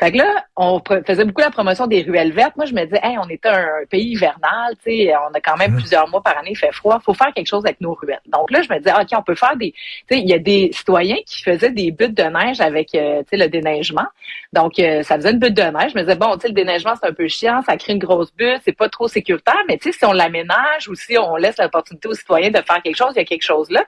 Fait 0.00 0.12
que 0.12 0.16
là, 0.16 0.46
on 0.56 0.80
faisait 1.06 1.26
beaucoup 1.26 1.42
la 1.42 1.50
promotion 1.50 1.86
des 1.86 2.00
ruelles 2.00 2.32
vertes. 2.32 2.56
Moi, 2.56 2.64
je 2.64 2.72
me 2.72 2.84
disais, 2.84 3.00
hey, 3.02 3.18
on 3.18 3.28
est 3.28 3.44
un, 3.44 3.66
pays 3.90 4.12
hivernal, 4.12 4.74
tu 4.82 4.90
sais, 4.90 5.12
on 5.14 5.34
a 5.34 5.40
quand 5.40 5.58
même 5.58 5.76
plusieurs 5.76 6.08
mois 6.08 6.22
par 6.22 6.38
année, 6.38 6.52
il 6.52 6.56
fait 6.56 6.72
froid, 6.72 6.98
faut 7.04 7.12
faire 7.12 7.34
quelque 7.34 7.48
chose 7.48 7.66
avec 7.66 7.82
nos 7.82 7.92
ruelles. 7.92 8.22
Donc 8.26 8.50
là, 8.50 8.62
je 8.62 8.72
me 8.72 8.78
disais, 8.78 8.92
ok, 8.92 9.08
on 9.18 9.22
peut 9.22 9.34
faire 9.34 9.56
des, 9.56 9.72
tu 9.72 10.16
sais, 10.16 10.20
il 10.20 10.28
y 10.28 10.32
a 10.32 10.38
des 10.38 10.70
citoyens 10.72 11.18
qui 11.26 11.42
faisaient 11.42 11.70
des 11.70 11.90
buttes 11.90 12.16
de 12.16 12.22
neige 12.22 12.62
avec, 12.62 12.94
euh, 12.94 13.20
tu 13.20 13.28
sais, 13.30 13.36
le 13.36 13.50
déneigement. 13.50 14.06
Donc, 14.54 14.78
euh, 14.78 15.02
ça 15.02 15.16
faisait 15.16 15.32
une 15.32 15.38
butte 15.38 15.54
de 15.54 15.62
neige. 15.62 15.92
Je 15.92 15.98
me 15.98 16.00
disais, 16.00 16.16
bon, 16.16 16.34
tu 16.34 16.42
sais, 16.42 16.48
le 16.48 16.54
déneigement, 16.54 16.94
c'est 16.98 17.08
un 17.08 17.12
peu 17.12 17.28
chiant, 17.28 17.60
ça 17.60 17.76
crée 17.76 17.92
une 17.92 17.98
grosse 17.98 18.32
butte, 18.34 18.62
c'est 18.64 18.76
pas 18.76 18.88
trop 18.88 19.06
sécuritaire, 19.06 19.62
mais 19.68 19.76
tu 19.76 19.92
sais, 19.92 19.98
si 19.98 20.04
on 20.06 20.12
l'aménage 20.12 20.88
ou 20.88 20.94
si 20.94 21.18
on 21.20 21.36
laisse 21.36 21.58
l'opportunité 21.58 22.08
aux 22.08 22.14
citoyens 22.14 22.50
de 22.50 22.60
faire 22.62 22.82
quelque 22.82 22.96
chose, 22.96 23.12
il 23.14 23.18
y 23.18 23.22
a 23.22 23.24
quelque 23.24 23.42
chose 23.42 23.70
là. 23.70 23.84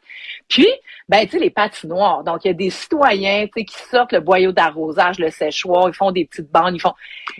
Puis, 0.48 0.68
ben, 1.08 1.24
tu 1.24 1.32
sais, 1.32 1.38
les 1.38 1.50
patinoires. 1.50 2.24
Donc, 2.24 2.44
il 2.44 2.48
y 2.48 2.50
a 2.50 2.54
des 2.54 2.70
citoyens, 2.70 3.46
qui 3.48 3.66
sortent 3.90 4.12
le 4.12 4.20
boyau 4.20 4.52
d'arrosage, 4.52 5.18
le 5.18 5.30
séchoir, 5.30 5.88
ils 5.88 5.94
font 5.94 6.10
des 6.10 6.24
petites 6.24 6.50
bandes, 6.50 6.74
ils 6.74 6.80
font. 6.80 6.94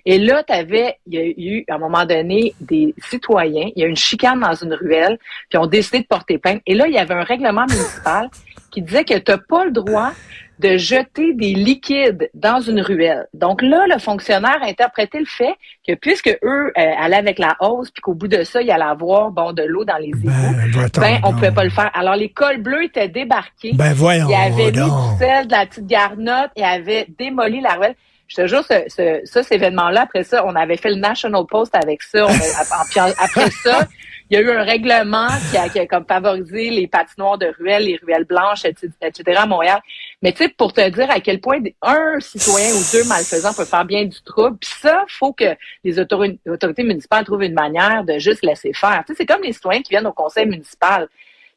Et 0.04 0.18
là, 0.18 0.42
tu 0.42 0.52
avais, 0.52 0.98
il 1.06 1.14
y 1.14 1.18
a 1.18 1.24
eu, 1.24 1.64
à 1.68 1.74
un 1.74 1.78
moment 1.78 2.04
donné, 2.04 2.54
des 2.60 2.94
citoyens, 3.08 3.70
il 3.74 3.80
y 3.80 3.84
a 3.84 3.86
eu 3.86 3.90
une 3.90 3.96
chicane 3.96 4.40
dans 4.40 4.54
une 4.54 4.74
ruelle, 4.74 5.18
puis 5.48 5.58
ont 5.58 5.66
décidé 5.66 6.00
de 6.00 6.06
porter 6.06 6.38
plainte. 6.38 6.62
Et 6.66 6.74
là, 6.74 6.86
il 6.86 6.94
y 6.94 6.98
avait 6.98 7.14
un 7.14 7.24
règlement 7.24 7.66
municipal 7.66 8.28
qui 8.70 8.82
disait 8.82 9.04
que 9.04 9.18
tu 9.18 9.30
n'as 9.30 9.38
pas 9.38 9.64
le 9.64 9.70
droit 9.70 10.12
de 10.62 10.76
jeter 10.76 11.34
des 11.34 11.54
liquides 11.54 12.30
dans 12.34 12.60
une 12.60 12.80
ruelle. 12.80 13.26
Donc 13.34 13.62
là, 13.62 13.84
le 13.88 13.98
fonctionnaire 13.98 14.58
a 14.62 14.66
interprété 14.66 15.18
le 15.18 15.26
fait 15.26 15.54
que 15.86 15.94
puisque 15.94 16.28
eux 16.42 16.72
euh, 16.78 16.92
allaient 16.98 17.16
avec 17.16 17.38
la 17.38 17.56
hausse, 17.60 17.90
puis 17.90 18.00
qu'au 18.00 18.14
bout 18.14 18.28
de 18.28 18.44
ça, 18.44 18.62
il 18.62 18.70
allait 18.70 18.84
avoir 18.84 19.30
bon 19.30 19.52
de 19.52 19.62
l'eau 19.62 19.84
dans 19.84 19.98
les 19.98 20.08
égouts, 20.08 20.28
ben, 20.74 20.88
ben 20.98 21.20
on 21.24 21.32
pouvait 21.32 21.52
pas 21.52 21.64
le 21.64 21.70
faire. 21.70 21.90
Alors 21.94 22.16
les 22.16 22.30
cols 22.30 22.62
bleus 22.62 22.84
étaient 22.84 23.08
débarqués. 23.08 23.72
Ben 23.74 23.92
voyons. 23.92 24.28
Ils 24.28 24.34
avaient 24.34 24.70
mis 24.70 24.90
du 24.90 25.18
sel, 25.18 25.46
de 25.46 25.52
la 25.52 25.66
petite 25.66 25.86
garnotte, 25.86 26.50
et 26.56 26.64
avaient 26.64 27.06
démoli 27.18 27.60
la 27.60 27.74
ruelle. 27.74 27.96
Je 28.28 28.36
te 28.36 28.46
jure, 28.46 28.64
ce, 28.64 28.74
ce, 28.88 29.20
ça, 29.24 29.42
cet 29.42 29.52
événement-là, 29.52 30.02
après 30.02 30.24
ça, 30.24 30.46
on 30.46 30.54
avait 30.54 30.78
fait 30.78 30.90
le 30.90 30.96
National 30.96 31.44
Post 31.46 31.74
avec 31.74 32.02
ça. 32.02 32.26
après 32.26 33.50
ça, 33.50 33.80
il 34.32 34.36
y 34.36 34.38
a 34.38 34.40
eu 34.40 34.50
un 34.50 34.62
règlement 34.62 35.28
qui 35.50 35.58
a, 35.58 35.68
qui 35.68 35.78
a 35.78 35.86
comme 35.86 36.06
favorisé 36.06 36.70
les 36.70 36.86
patinoires 36.86 37.36
de 37.36 37.52
ruelles, 37.58 37.84
les 37.84 37.98
ruelles 38.02 38.24
blanches, 38.24 38.64
etc. 38.64 39.36
à 39.36 39.44
Montréal. 39.44 39.78
Mais 40.22 40.32
tu 40.32 40.44
sais, 40.44 40.48
pour 40.48 40.72
te 40.72 40.88
dire 40.88 41.10
à 41.10 41.20
quel 41.20 41.38
point 41.38 41.58
un 41.82 42.18
citoyen 42.18 42.70
ou 42.70 42.80
deux 42.92 43.04
malfaisants 43.04 43.52
peut 43.52 43.66
faire 43.66 43.84
bien 43.84 44.06
du 44.06 44.22
trouble, 44.22 44.56
puis 44.56 44.70
ça, 44.80 45.04
faut 45.06 45.34
que 45.34 45.54
les 45.84 45.98
autorités 46.00 46.82
municipales 46.82 47.26
trouvent 47.26 47.42
une 47.42 47.52
manière 47.52 48.04
de 48.04 48.18
juste 48.18 48.42
laisser 48.42 48.72
faire. 48.72 49.04
Tu 49.06 49.12
sais, 49.12 49.18
c'est 49.18 49.26
comme 49.26 49.42
les 49.42 49.52
citoyens 49.52 49.82
qui 49.82 49.90
viennent 49.90 50.06
au 50.06 50.14
conseil 50.14 50.46
municipal. 50.46 51.08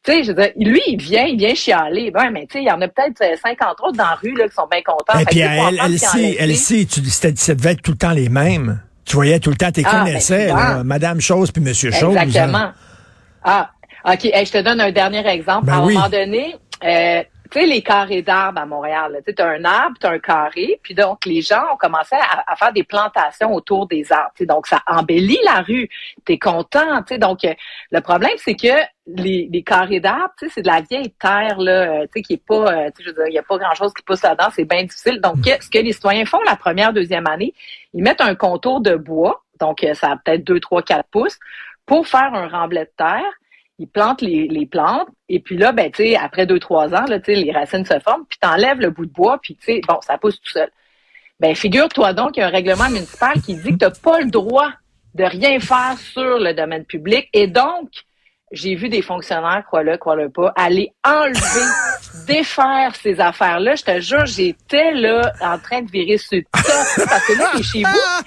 Tu 0.04 0.12
sais, 0.12 0.24
je 0.26 0.34
veux 0.34 0.44
dire, 0.44 0.52
lui, 0.58 0.82
il 0.86 1.02
vient, 1.02 1.24
il 1.24 1.38
vient 1.38 1.56
chialer. 1.56 2.12
Ben, 2.12 2.30
mais 2.30 2.46
tu 2.46 2.58
sais, 2.58 2.64
il 2.64 2.68
y 2.68 2.72
en 2.72 2.82
a 2.82 2.90
peut-être 2.90 3.24
50 3.40 3.70
autres 3.84 3.96
dans 3.96 4.04
la 4.04 4.16
rue 4.16 4.36
là, 4.36 4.50
qui 4.50 4.54
sont 4.54 4.68
bien 4.70 4.82
contents. 4.82 5.18
Et 5.18 5.24
puis, 5.24 5.40
elle, 5.40 5.80
elle, 5.82 5.98
elle, 6.40 6.52
elle, 6.52 6.88
tu, 6.88 7.06
ça 7.06 7.32
devait 7.54 7.72
être 7.72 7.82
tout 7.82 7.92
le 7.92 7.98
temps 7.98 8.12
les 8.12 8.28
mêmes. 8.28 8.82
Tu 9.06 9.16
voyais 9.16 9.40
tout 9.40 9.52
le 9.52 9.56
temps, 9.56 9.72
tu 9.72 9.84
ah, 9.86 9.92
ben, 9.92 10.06
connaissais, 10.06 10.52
Madame 10.84 11.22
Chose 11.22 11.52
puis 11.52 11.62
Monsieur 11.62 11.92
Chose. 11.92 12.18
Exactement. 12.18 12.72
Ah, 13.44 13.70
OK. 14.06 14.22
je 14.24 14.52
te 14.52 14.62
donne 14.62 14.82
un 14.82 14.92
dernier 14.92 15.26
exemple. 15.28 15.68
Ben 15.68 15.74
à 15.74 15.78
un 15.78 15.82
moment 15.82 16.10
donné, 16.10 16.56
euh, 16.84 17.24
tu 17.52 17.60
sais, 17.60 17.66
les 17.68 17.82
carrés 17.82 18.24
d'arbres 18.24 18.60
à 18.60 18.66
Montréal, 18.66 19.22
tu 19.26 19.42
as 19.42 19.48
un 19.48 19.64
arbre, 19.64 19.96
tu 20.00 20.08
as 20.08 20.12
un 20.12 20.20
carré, 20.20 20.80
puis 20.82 20.96
donc 20.96 21.26
les 21.26 21.42
gens 21.42 21.62
ont 21.74 21.78
commencé 21.78 22.16
à, 22.16 22.56
faire 22.56 22.74
des 22.74 22.84
plantations 22.84 23.54
autour 23.54 23.88
des 23.88 24.12
arbres. 24.12 24.32
Donc, 24.42 24.68
ça 24.68 24.82
embellit 24.88 25.38
la 25.46 25.62
rue. 25.62 25.88
Tu 26.26 26.34
es 26.34 26.40
content. 26.40 27.02
Donc, 27.20 27.46
euh, 27.46 27.54
le 27.92 28.02
problème, 28.02 28.34
c'est 28.38 28.56
que 28.56 28.74
les, 29.08 29.48
les 29.52 29.64
carrés 29.64 30.00
d'arbres, 30.00 30.34
c'est 30.38 30.64
de 30.64 30.68
la 30.68 30.82
vieille 30.82 31.14
terre, 31.20 31.60
là, 31.60 32.02
euh, 32.02 32.08
qui 32.08 32.34
est 32.34 32.44
pas, 32.44 32.88
je 33.00 33.06
veux 33.06 33.14
dire, 33.14 33.28
il 33.28 33.32
n'y 33.32 33.40
a 33.40 33.44
pas 33.44 33.58
grand-chose 33.58 33.94
qui 33.94 34.02
pousse 34.04 34.24
là-dedans, 34.24 34.50
c'est 34.56 34.66
bien 34.66 34.84
difficile. 34.84 35.22
Donc, 35.22 35.38
mm. 35.38 35.62
ce 35.62 35.70
que 35.70 35.78
les 35.78 35.94
citoyens 35.94 36.26
font 36.26 36.42
la 36.46 36.56
première, 36.56 36.94
deuxième 36.94 37.28
année, 37.28 37.54
ils 37.96 38.04
mettent 38.04 38.22
un 38.22 38.36
contour 38.36 38.82
de 38.82 38.96
bois, 38.96 39.44
donc 39.60 39.86
ça 39.94 40.12
a 40.12 40.18
peut-être 40.18 40.44
2, 40.44 40.60
3, 40.60 40.84
4 40.84 41.08
pouces, 41.10 41.40
pour 41.86 42.08
faire 42.08 42.34
un 42.34 42.48
remblai 42.48 42.82
de 42.82 42.92
terre. 42.98 43.24
Ils 43.80 43.88
plantent 43.88 44.22
les, 44.22 44.66
plantes, 44.66 45.08
et 45.28 45.40
puis 45.40 45.58
là, 45.58 45.72
ben, 45.72 45.92
tu 45.92 46.16
après 46.16 46.46
deux, 46.46 46.60
trois 46.60 46.94
ans, 46.94 47.06
là, 47.08 47.20
tu 47.20 47.34
les 47.34 47.52
racines 47.52 47.86
se 47.86 48.00
forment, 48.00 48.26
puis 48.30 48.40
t'enlèves 48.40 48.80
le 48.80 48.90
bout 48.90 49.06
de 49.06 49.12
bois, 49.12 49.38
puis 49.42 49.58
tu 49.58 49.82
bon, 49.86 50.00
ça 50.02 50.18
pousse 50.18 50.40
tout 50.40 50.52
seul. 50.52 50.70
Ben, 51.42 51.54
figure-toi 51.56 52.14
donc 52.14 52.34
qu'il 52.34 52.42
y 52.42 52.44
a 52.44 52.48
un 52.48 52.52
règlement 52.52 52.90
municipal 52.90 53.34
qui 53.42 53.56
dit 53.56 53.72
que 53.72 53.78
t'as 53.78 53.92
pas 53.92 54.22
le 54.22 54.30
droit 54.30 54.72
de 55.14 55.26
rien 55.26 55.60
faire 55.60 55.98
sur 55.98 56.40
le 56.40 56.54
domaine 56.54 56.86
public, 56.86 57.30
et 57.34 57.48
donc, 57.48 57.90
j'ai 58.52 58.76
vu 58.76 58.88
des 58.88 59.02
fonctionnaires, 59.02 59.64
crois-le, 59.66 59.98
crois-le 59.98 60.30
pas, 60.30 60.54
aller 60.56 60.94
enlever, 61.06 61.70
défaire 62.28 62.96
ces 62.96 63.20
affaires-là. 63.20 63.76
Je 63.76 63.84
te 63.84 64.00
jure, 64.00 64.26
j'étais 64.26 64.92
là 64.94 65.34
en 65.42 65.58
train 65.58 65.82
de 65.82 65.92
virer 65.92 66.18
sur 66.18 66.42
ça, 66.56 67.06
parce 67.06 67.28
que 67.28 67.34
là, 67.34 67.52
t'es 67.56 67.64
chez 67.64 67.84
vous, 67.84 68.26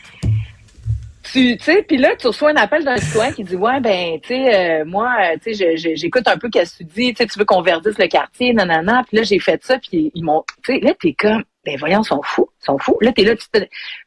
tu 1.32 1.58
sais, 1.58 1.82
puis 1.82 1.98
là, 1.98 2.16
tu 2.16 2.26
reçois 2.26 2.50
un 2.50 2.56
appel 2.56 2.84
d'un 2.84 2.96
citoyen 2.96 3.32
qui 3.32 3.44
dit 3.44 3.56
ouais 3.56 3.80
ben 3.80 4.18
tu 4.20 4.28
sais 4.28 4.80
euh, 4.80 4.84
moi 4.86 5.14
euh, 5.20 5.36
tu 5.42 5.54
sais 5.54 5.76
j'écoute 5.76 6.26
un 6.26 6.38
peu 6.38 6.48
qu'est-ce 6.48 6.78
que 6.78 6.84
tu 6.84 6.84
dis, 6.84 7.14
tu 7.14 7.22
sais 7.22 7.26
tu 7.26 7.38
veux 7.38 7.44
qu'on 7.44 7.60
verdisse 7.60 7.98
le 7.98 8.06
quartier, 8.06 8.54
nanana, 8.54 9.04
puis 9.06 9.18
là 9.18 9.22
j'ai 9.24 9.38
fait 9.38 9.62
ça 9.62 9.78
puis 9.78 10.10
ils 10.14 10.24
m'ont 10.24 10.44
tu 10.64 10.74
sais 10.74 10.80
là 10.80 10.94
t'es 10.98 11.12
comme 11.12 11.44
ben 11.64 11.76
voyons, 11.78 12.00
ils 12.02 12.06
sont 12.06 12.22
fous, 12.22 12.48
ils 12.62 12.64
sont 12.64 12.78
fous. 12.78 12.96
Là 13.02 13.12
t'es 13.12 13.24
là 13.24 13.36
tu 13.36 13.46
te... 13.48 13.58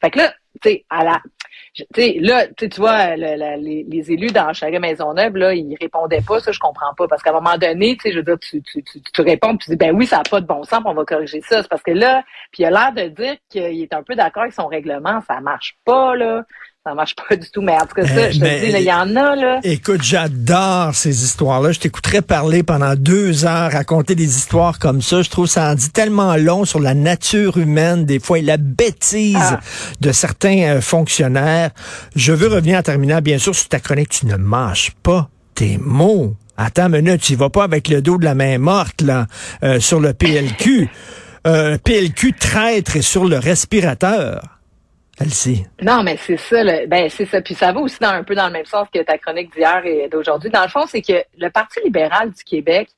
fait 0.01 0.09
que 0.09 0.17
là 0.17 0.33
tu 0.61 0.69
sais 0.69 0.85
à 0.89 1.03
la 1.03 1.21
sais 1.95 2.17
là 2.19 2.47
tu 2.47 2.67
vois 2.77 3.15
les, 3.15 4.11
élus 4.11 4.31
dans 4.31 4.53
chaque 4.53 4.73
Maisonneuve 4.73 5.37
là 5.37 5.53
ils 5.53 5.75
répondaient 5.79 6.21
pas 6.21 6.39
ça 6.39 6.51
je 6.51 6.59
comprends 6.59 6.93
pas. 6.95 7.07
Parce 7.07 7.23
qu'à 7.23 7.31
un 7.31 7.33
moment 7.33 7.57
donné 7.57 7.95
tu 7.95 8.03
sais 8.03 8.11
je 8.11 8.17
veux 8.17 8.23
dire 8.23 8.39
tu 8.39 8.61
tu, 8.61 8.83
tu, 8.83 9.01
tu 9.01 9.21
réponds 9.21 9.55
tu 9.57 9.69
dis 9.69 9.75
ben 9.75 9.95
oui 9.95 10.05
ça 10.05 10.19
a 10.19 10.23
pas 10.23 10.41
de 10.41 10.47
bon 10.47 10.63
sens 10.63 10.81
on 10.85 10.93
va 10.93 11.05
corriger 11.05 11.41
ça. 11.41 11.61
C'est 11.61 11.69
parce 11.69 11.83
que 11.83 11.91
là 11.91 12.23
puis 12.51 12.63
il 12.63 12.65
a 12.65 12.71
l'air 12.71 12.93
de 12.93 13.09
dire 13.09 13.35
qu'il 13.49 13.81
est 13.81 13.93
un 13.93 14.03
peu 14.03 14.15
d'accord 14.15 14.43
avec 14.43 14.53
son 14.53 14.67
règlement 14.67 15.21
ça 15.27 15.39
marche 15.39 15.77
pas 15.85 16.15
là 16.15 16.45
ça 16.83 16.95
marche 16.95 17.15
pas 17.15 17.35
du 17.35 17.50
tout. 17.51 17.61
Mais 17.61 17.73
en 17.73 17.85
tout 17.85 17.95
cas, 17.95 18.07
ça, 18.07 18.31
je 18.31 18.39
te 18.39 18.65
dis, 18.65 18.71
il 18.71 18.81
y 18.81 18.91
en 18.91 19.15
a, 19.15 19.35
là. 19.35 19.59
Écoute, 19.63 20.01
j'adore 20.01 20.95
ces 20.95 21.23
histoires-là. 21.23 21.71
Je 21.73 21.79
t'écouterais 21.79 22.23
parler 22.23 22.63
pendant 22.63 22.95
deux 22.95 23.45
heures, 23.45 23.71
raconter 23.71 24.15
des 24.15 24.35
histoires 24.38 24.79
comme 24.79 25.01
ça. 25.01 25.21
Je 25.21 25.29
trouve 25.29 25.45
ça 25.45 25.71
en 25.71 25.75
dit 25.75 25.91
tellement 25.91 26.35
long 26.38 26.65
sur 26.65 26.79
la 26.79 26.95
nature 26.95 27.57
humaine, 27.57 28.05
des 28.05 28.19
fois, 28.19 28.39
et 28.39 28.41
la 28.41 28.57
bêtise 28.57 29.38
ah. 29.39 29.59
de 30.00 30.11
certains 30.11 30.77
euh, 30.77 30.81
fonctionnaires. 30.81 31.69
Je 32.15 32.33
veux 32.33 32.47
revenir 32.47 32.79
en 32.79 32.83
terminant, 32.83 33.21
bien 33.21 33.38
sûr, 33.38 33.53
sur 33.53 33.69
ta 33.69 33.79
chronique. 33.79 34.09
Tu 34.09 34.25
ne 34.25 34.38
mâches 34.38 34.91
pas 35.03 35.29
tes 35.53 35.77
mots. 35.77 36.35
Attends 36.57 36.88
une 36.88 37.03
minute, 37.03 37.21
tu 37.21 37.35
vas 37.35 37.50
pas 37.50 37.63
avec 37.63 37.89
le 37.89 38.01
dos 38.01 38.17
de 38.17 38.25
la 38.25 38.33
main 38.33 38.57
morte, 38.57 39.01
là, 39.01 39.27
euh, 39.63 39.79
sur 39.79 40.00
le 40.00 40.13
PLQ. 40.13 40.89
euh, 41.47 41.77
PLQ 41.77 42.33
traître 42.33 42.95
et 42.95 43.01
sur 43.01 43.25
le 43.25 43.38
respirateur. 43.38 44.60
Non, 45.81 46.03
mais 46.03 46.17
c'est 46.17 46.37
ça. 46.37 46.63
ben, 46.87 47.09
c'est 47.09 47.25
ça. 47.25 47.41
Puis 47.41 47.55
ça 47.55 47.71
va 47.71 47.79
aussi 47.79 47.99
dans, 47.99 48.09
un 48.09 48.23
peu 48.23 48.35
dans 48.35 48.47
le 48.47 48.53
même 48.53 48.65
sens 48.65 48.87
que 48.93 49.01
ta 49.03 49.17
chronique 49.17 49.53
d'hier 49.53 49.85
et 49.85 50.07
d'aujourd'hui. 50.09 50.49
Dans 50.49 50.63
le 50.63 50.69
fond, 50.69 50.85
c'est 50.87 51.01
que 51.01 51.23
le 51.37 51.49
Parti 51.49 51.79
libéral 51.83 52.31
du 52.31 52.43
Québec, 52.43 52.89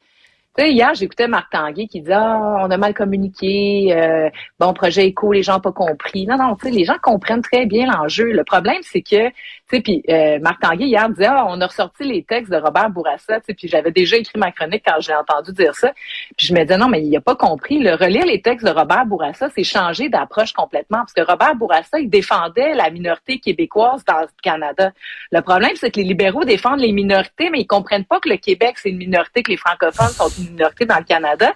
tu 0.55 0.63
sais, 0.63 0.71
hier, 0.71 0.93
j'écoutais 0.93 1.27
Marc 1.27 1.51
Tanguay 1.51 1.87
qui 1.87 2.01
disait 2.01 2.13
ah, 2.13 2.59
on 2.61 2.69
a 2.69 2.77
mal 2.77 2.93
communiqué, 2.93 3.91
euh, 3.91 4.29
bon 4.59 4.71
projet 4.73 5.07
éco, 5.07 5.31
les 5.31 5.41
gens 5.41 5.59
pas 5.59 5.71
compris. 5.71 6.27
Non, 6.27 6.37
non, 6.37 6.55
tu 6.55 6.67
sais, 6.67 6.71
les 6.71 6.85
gens 6.85 6.97
comprennent 7.01 7.41
très 7.41 7.65
bien 7.65 7.87
l'enjeu. 7.87 8.31
Le 8.31 8.43
problème, 8.43 8.77
c'est 8.83 9.01
que, 9.01 9.29
tu 9.29 9.33
sais, 9.71 9.81
puis 9.81 10.03
euh, 10.09 10.37
Marc 10.41 10.61
Tanguay 10.61 10.85
hier 10.85 11.09
disait 11.09 11.25
ah, 11.25 11.47
on 11.49 11.59
a 11.59 11.65
ressorti 11.65 12.03
les 12.03 12.23
textes 12.23 12.51
de 12.51 12.57
Robert 12.57 12.91
Bourassa, 12.91 13.39
tu 13.39 13.47
sais, 13.47 13.53
puis 13.55 13.67
j'avais 13.67 13.91
déjà 13.91 14.15
écrit 14.15 14.37
ma 14.37 14.51
chronique 14.51 14.83
quand 14.85 14.99
j'ai 14.99 15.15
entendu 15.15 15.53
dire 15.53 15.73
ça. 15.73 15.91
Puis 16.37 16.45
je 16.45 16.53
me 16.53 16.61
disais 16.61 16.77
non, 16.77 16.87
mais 16.87 17.01
il 17.01 17.17
a 17.17 17.21
pas 17.21 17.35
compris. 17.35 17.79
Le 17.79 17.95
relire 17.95 18.25
les 18.25 18.41
textes 18.41 18.65
de 18.65 18.71
Robert 18.71 19.07
Bourassa, 19.07 19.49
c'est 19.55 19.63
changer 19.63 20.09
d'approche 20.09 20.53
complètement, 20.53 20.99
parce 20.99 21.13
que 21.13 21.21
Robert 21.21 21.55
Bourassa, 21.55 21.99
il 21.99 22.11
défendait 22.11 22.75
la 22.75 22.91
minorité 22.91 23.39
québécoise 23.39 24.05
dans 24.05 24.21
le 24.21 24.27
Canada. 24.43 24.91
Le 25.31 25.41
problème, 25.41 25.71
c'est 25.75 25.89
que 25.89 25.99
les 25.99 26.05
libéraux 26.05 26.43
défendent 26.43 26.79
les 26.79 26.91
minorités, 26.91 27.49
mais 27.49 27.61
ils 27.61 27.67
comprennent 27.67 28.05
pas 28.05 28.19
que 28.19 28.29
le 28.29 28.37
Québec, 28.37 28.75
c'est 28.77 28.89
une 28.89 28.97
minorité, 28.97 29.41
que 29.41 29.49
les 29.49 29.57
francophones 29.57 30.09
sont 30.09 30.29
minorité 30.51 30.85
dans 30.85 30.97
le 30.97 31.03
Canada. 31.03 31.53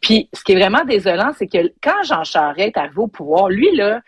Puis 0.00 0.28
ce 0.32 0.42
qui 0.44 0.52
est 0.52 0.58
vraiment 0.58 0.84
désolant, 0.84 1.32
c'est 1.36 1.46
que 1.46 1.72
quand 1.82 2.02
Jean 2.04 2.24
Charest 2.24 2.76
est 2.76 2.78
arrivé 2.78 2.98
au 2.98 3.08
pouvoir, 3.08 3.48
lui, 3.48 3.74
là, 3.74 4.00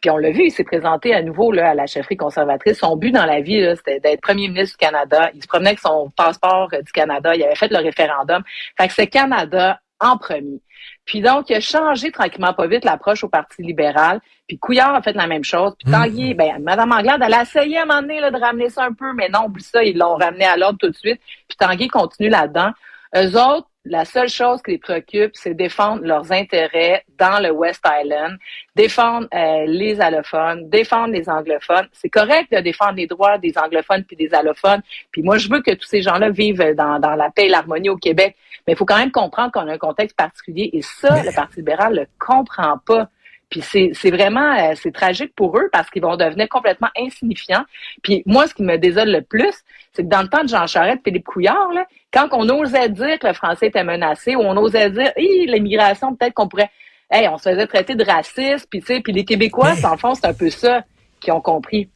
puis 0.00 0.10
on 0.10 0.18
l'a 0.18 0.30
vu, 0.30 0.44
il 0.44 0.50
s'est 0.50 0.64
présenté 0.64 1.14
à 1.14 1.22
nouveau 1.22 1.52
là, 1.52 1.70
à 1.70 1.74
la 1.74 1.86
chefferie 1.86 2.16
conservatrice. 2.16 2.78
Son 2.78 2.96
but 2.96 3.12
dans 3.12 3.24
la 3.24 3.40
vie, 3.40 3.66
c'était 3.76 3.98
d'être 3.98 4.20
premier 4.20 4.48
ministre 4.48 4.76
du 4.78 4.86
Canada. 4.86 5.30
Il 5.34 5.42
se 5.42 5.48
promenait 5.48 5.70
avec 5.70 5.80
son 5.80 6.10
passeport 6.16 6.68
du 6.68 6.92
Canada. 6.92 7.34
Il 7.34 7.42
avait 7.42 7.56
fait 7.56 7.70
le 7.70 7.78
référendum. 7.78 8.42
Fait 8.78 8.88
que 8.88 8.94
c'est 8.94 9.06
Canada 9.06 9.80
en 9.98 10.18
premier. 10.18 10.60
Puis 11.04 11.20
donc, 11.20 11.48
il 11.48 11.56
a 11.56 11.60
changé 11.60 12.10
tranquillement 12.10 12.52
pas 12.52 12.66
vite 12.66 12.84
l'approche 12.84 13.24
au 13.24 13.28
Parti 13.28 13.62
libéral. 13.62 14.20
Puis 14.46 14.58
Couillard 14.58 14.94
a 14.94 15.02
fait 15.02 15.14
la 15.14 15.26
même 15.26 15.44
chose. 15.44 15.72
Puis 15.78 15.90
Tanguy, 15.90 16.34
mm. 16.34 16.36
ben, 16.36 16.58
Mme 16.60 16.92
Anglade, 16.92 17.22
elle 17.24 17.34
a 17.34 17.42
essayé 17.42 17.78
à 17.78 17.82
un 17.82 17.86
moment 17.86 18.02
donné 18.02 18.20
là, 18.20 18.30
de 18.30 18.38
ramener 18.38 18.68
ça 18.68 18.84
un 18.84 18.92
peu, 18.92 19.12
mais 19.14 19.28
non, 19.28 19.46
oublie 19.46 19.62
ça, 19.62 19.82
ils 19.82 19.96
l'ont 19.96 20.16
ramené 20.16 20.44
à 20.44 20.56
l'ordre 20.56 20.78
tout 20.78 20.90
de 20.90 20.96
suite. 20.96 21.20
Puis 21.48 21.56
Tanguy 21.56 21.88
continue 21.88 22.28
là-dedans. 22.28 22.70
Eux 23.16 23.40
autres, 23.40 23.68
la 23.88 24.04
seule 24.04 24.28
chose 24.28 24.60
qui 24.62 24.72
les 24.72 24.78
préoccupe, 24.78 25.30
c'est 25.34 25.54
défendre 25.54 26.02
leurs 26.02 26.32
intérêts 26.32 27.04
dans 27.18 27.40
le 27.40 27.50
West 27.50 27.84
Island, 27.86 28.36
défendre 28.74 29.28
euh, 29.32 29.64
les 29.66 30.00
allophones, 30.00 30.68
défendre 30.68 31.12
les 31.14 31.28
anglophones. 31.28 31.88
C'est 31.92 32.08
correct 32.08 32.52
de 32.52 32.60
défendre 32.60 32.94
les 32.94 33.06
droits 33.06 33.38
des 33.38 33.56
anglophones 33.56 34.04
puis 34.04 34.16
des 34.16 34.34
allophones. 34.34 34.82
Puis 35.12 35.22
moi, 35.22 35.38
je 35.38 35.48
veux 35.48 35.62
que 35.62 35.72
tous 35.72 35.86
ces 35.86 36.02
gens-là 36.02 36.30
vivent 36.30 36.74
dans, 36.74 36.98
dans 36.98 37.14
la 37.14 37.30
paix 37.30 37.46
et 37.46 37.48
l'harmonie 37.48 37.88
au 37.88 37.96
Québec. 37.96 38.36
Mais 38.66 38.72
il 38.72 38.76
faut 38.76 38.84
quand 38.84 38.98
même 38.98 39.12
comprendre 39.12 39.52
qu'on 39.52 39.68
a 39.68 39.72
un 39.72 39.78
contexte 39.78 40.16
particulier. 40.16 40.70
Et 40.72 40.82
ça, 40.82 41.22
le 41.22 41.32
Parti 41.34 41.56
libéral 41.56 41.94
ne 41.94 42.00
le 42.00 42.06
comprend 42.18 42.78
pas. 42.78 43.08
Puis 43.48 43.62
c'est 43.62 44.10
vraiment 44.10 44.56
euh, 44.58 44.74
c'est 44.74 44.92
tragique 44.92 45.32
pour 45.36 45.56
eux 45.56 45.68
parce 45.72 45.88
qu'ils 45.88 46.02
vont 46.02 46.16
devenir 46.16 46.48
complètement 46.48 46.88
insignifiants. 46.98 47.64
Puis 48.02 48.22
moi, 48.26 48.48
ce 48.48 48.54
qui 48.54 48.62
me 48.62 48.76
désole 48.76 49.10
le 49.10 49.22
plus, 49.22 49.54
c'est 49.92 50.02
que 50.02 50.08
dans 50.08 50.22
le 50.22 50.28
temps 50.28 50.42
de 50.42 50.48
Jean 50.48 50.66
Charest, 50.66 50.98
Philippe 51.04 51.24
Couillard, 51.24 51.72
là, 51.72 51.86
quand 52.12 52.28
on 52.32 52.48
osait 52.48 52.88
dire 52.88 53.18
que 53.18 53.28
le 53.28 53.34
français 53.34 53.68
était 53.68 53.84
menacé, 53.84 54.34
ou 54.34 54.40
on 54.40 54.56
osait 54.56 54.90
dire, 54.90 55.12
l'immigration, 55.16 56.14
peut-être 56.16 56.34
qu'on 56.34 56.48
pourrait, 56.48 56.70
hey, 57.10 57.28
on 57.28 57.38
se 57.38 57.50
faisait 57.50 57.66
traiter 57.66 57.94
de 57.94 58.04
raciste, 58.04 58.66
puis 58.68 58.80
tu 58.80 58.86
sais, 58.86 59.00
puis 59.00 59.12
les 59.12 59.24
Québécois, 59.24 59.74
en 59.84 59.96
fond, 59.96 60.14
c'est 60.14 60.26
un 60.26 60.34
peu 60.34 60.50
ça 60.50 60.82
qu'ils 61.20 61.32
ont 61.32 61.40
compris. 61.40 61.88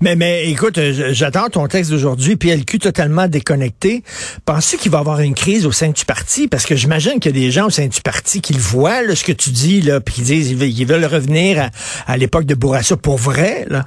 Mais, 0.00 0.16
mais 0.16 0.48
écoute, 0.48 0.78
euh, 0.78 1.10
j'attends 1.12 1.48
ton 1.48 1.66
texte 1.66 1.90
d'aujourd'hui, 1.90 2.36
PLQ 2.36 2.78
totalement 2.78 3.28
déconnecté. 3.28 4.02
Penses-tu 4.46 4.78
qu'il 4.78 4.90
va 4.90 4.98
y 4.98 5.00
avoir 5.00 5.20
une 5.20 5.34
crise 5.34 5.66
au 5.66 5.72
sein 5.72 5.90
du 5.90 6.04
parti? 6.04 6.48
Parce 6.48 6.64
que 6.64 6.74
j'imagine 6.74 7.20
qu'il 7.20 7.36
y 7.36 7.38
a 7.38 7.46
des 7.46 7.50
gens 7.50 7.66
au 7.66 7.70
sein 7.70 7.86
du 7.86 8.00
parti 8.00 8.40
qui 8.40 8.54
le 8.54 8.60
voient, 8.60 9.02
là, 9.02 9.14
ce 9.14 9.24
que 9.24 9.32
tu 9.32 9.50
dis, 9.50 9.82
là, 9.82 10.00
puis 10.00 10.14
qui 10.14 10.22
disent 10.22 10.56
qu'ils 10.56 10.86
veulent, 10.86 11.04
revenir 11.04 11.70
à, 12.06 12.16
l'époque 12.16 12.44
de 12.44 12.54
Bourassa 12.54 12.96
pour 12.96 13.16
vrai, 13.16 13.66
là. 13.68 13.86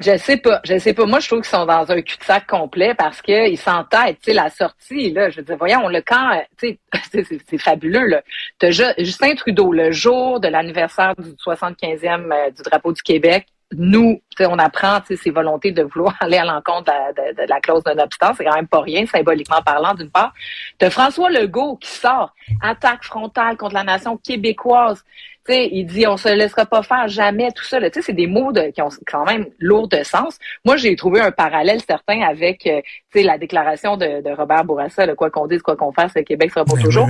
Je 0.00 0.16
sais 0.16 0.38
pas, 0.38 0.60
je 0.64 0.78
sais 0.78 0.94
pas. 0.94 1.04
Moi, 1.04 1.20
je 1.20 1.26
trouve 1.26 1.42
qu'ils 1.42 1.50
sont 1.50 1.66
dans 1.66 1.90
un 1.90 2.00
cul-de-sac 2.00 2.46
complet 2.46 2.94
parce 2.94 3.20
qu'ils 3.20 3.58
s'entêtent. 3.58 4.16
Tu 4.22 4.30
sais, 4.30 4.32
la 4.32 4.48
sortie, 4.48 5.12
là, 5.12 5.28
je 5.28 5.36
veux 5.36 5.42
dire, 5.42 5.56
voyons, 5.58 5.88
le 5.88 6.00
camp, 6.00 6.40
tu 6.58 6.78
sais, 7.12 7.26
c'est 7.50 7.58
fabuleux, 7.58 8.06
là. 8.06 8.22
T'as 8.58 8.70
Justin 8.70 9.34
Trudeau, 9.34 9.72
le 9.72 9.92
jour 9.92 10.40
de 10.40 10.48
l'anniversaire 10.48 11.14
du 11.16 11.30
75e 11.32 12.32
euh, 12.32 12.50
du 12.50 12.62
drapeau 12.62 12.92
du 12.92 13.02
Québec, 13.02 13.46
nous, 13.72 14.20
on 14.40 14.58
apprend 14.58 14.98
ses 15.04 15.30
volontés 15.30 15.72
de 15.72 15.82
vouloir 15.82 16.16
aller 16.20 16.38
à 16.38 16.44
l'encontre 16.44 16.92
de, 17.16 17.42
de, 17.42 17.48
la 17.48 17.60
clause 17.60 17.84
de 17.84 17.92
non-obstant. 17.92 18.32
C'est 18.36 18.44
quand 18.44 18.54
même 18.54 18.68
pas 18.68 18.80
rien, 18.80 19.06
symboliquement 19.06 19.62
parlant, 19.62 19.94
d'une 19.94 20.10
part. 20.10 20.32
De 20.80 20.88
François 20.88 21.30
Legault 21.30 21.76
qui 21.76 21.90
sort, 21.90 22.34
attaque 22.62 23.04
frontale 23.04 23.56
contre 23.56 23.74
la 23.74 23.84
nation 23.84 24.16
québécoise 24.16 25.04
il 25.48 25.86
dit 25.86 26.06
on 26.06 26.16
se 26.16 26.28
laissera 26.28 26.66
pas 26.66 26.82
faire 26.82 27.08
jamais 27.08 27.50
tout 27.52 27.64
ça. 27.64 27.78
C'est 27.90 28.12
des 28.12 28.26
mots 28.26 28.52
de, 28.52 28.70
qui 28.70 28.82
ont 28.82 28.90
quand 29.06 29.24
même 29.24 29.46
lourd 29.58 29.88
de 29.88 30.02
sens. 30.02 30.38
Moi, 30.64 30.76
j'ai 30.76 30.94
trouvé 30.96 31.20
un 31.20 31.32
parallèle 31.32 31.80
certain 31.80 32.22
avec 32.22 32.66
euh, 32.66 32.80
la 33.14 33.38
déclaration 33.38 33.96
de, 33.96 34.22
de 34.22 34.30
Robert 34.30 34.64
Bourassa, 34.64 35.06
le 35.06 35.14
quoi 35.14 35.30
qu'on 35.30 35.46
dise, 35.46 35.62
quoi 35.62 35.76
qu'on 35.76 35.92
fasse, 35.92 36.12
le 36.14 36.22
Québec 36.22 36.50
sera 36.50 36.64
pour 36.64 36.76
ben 36.76 36.84
toujours. 36.84 37.08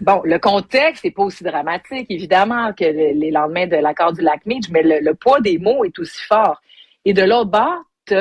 Bon, 0.00 0.20
le 0.24 0.38
contexte 0.38 1.04
n'est 1.04 1.10
pas 1.10 1.24
aussi 1.24 1.44
dramatique, 1.44 2.06
évidemment, 2.10 2.72
que 2.72 2.84
les 2.84 3.30
lendemains 3.30 3.66
de 3.66 3.76
l'accord 3.76 4.12
du 4.12 4.22
lac 4.22 4.44
Meach, 4.46 4.68
mais 4.70 4.82
le, 4.82 5.14
poids 5.14 5.40
des 5.40 5.58
mots 5.58 5.84
est 5.84 5.98
aussi 5.98 6.22
fort. 6.22 6.60
Et 7.04 7.12
de 7.12 7.22
l'autre 7.22 7.50
bord, 7.50 7.82
tu 8.06 8.14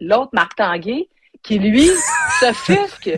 l'autre 0.00 0.30
Marc 0.32 0.56
Tanguay 0.56 1.08
qui, 1.42 1.58
lui, 1.58 1.88
s'offusque 2.40 3.10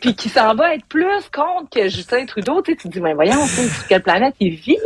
puis 0.00 0.14
qui 0.14 0.28
s'en 0.28 0.54
va 0.54 0.74
être 0.74 0.84
plus 0.86 1.28
contre 1.32 1.70
que 1.70 1.88
Justin 1.88 2.26
Trudeau, 2.26 2.62
tu 2.62 2.76
te 2.76 2.88
dis, 2.88 3.00
mais 3.00 3.14
voyons, 3.14 3.44
sur 3.46 3.86
quelle 3.86 4.02
planète 4.02 4.34
il 4.40 4.54
vit? 4.54 4.78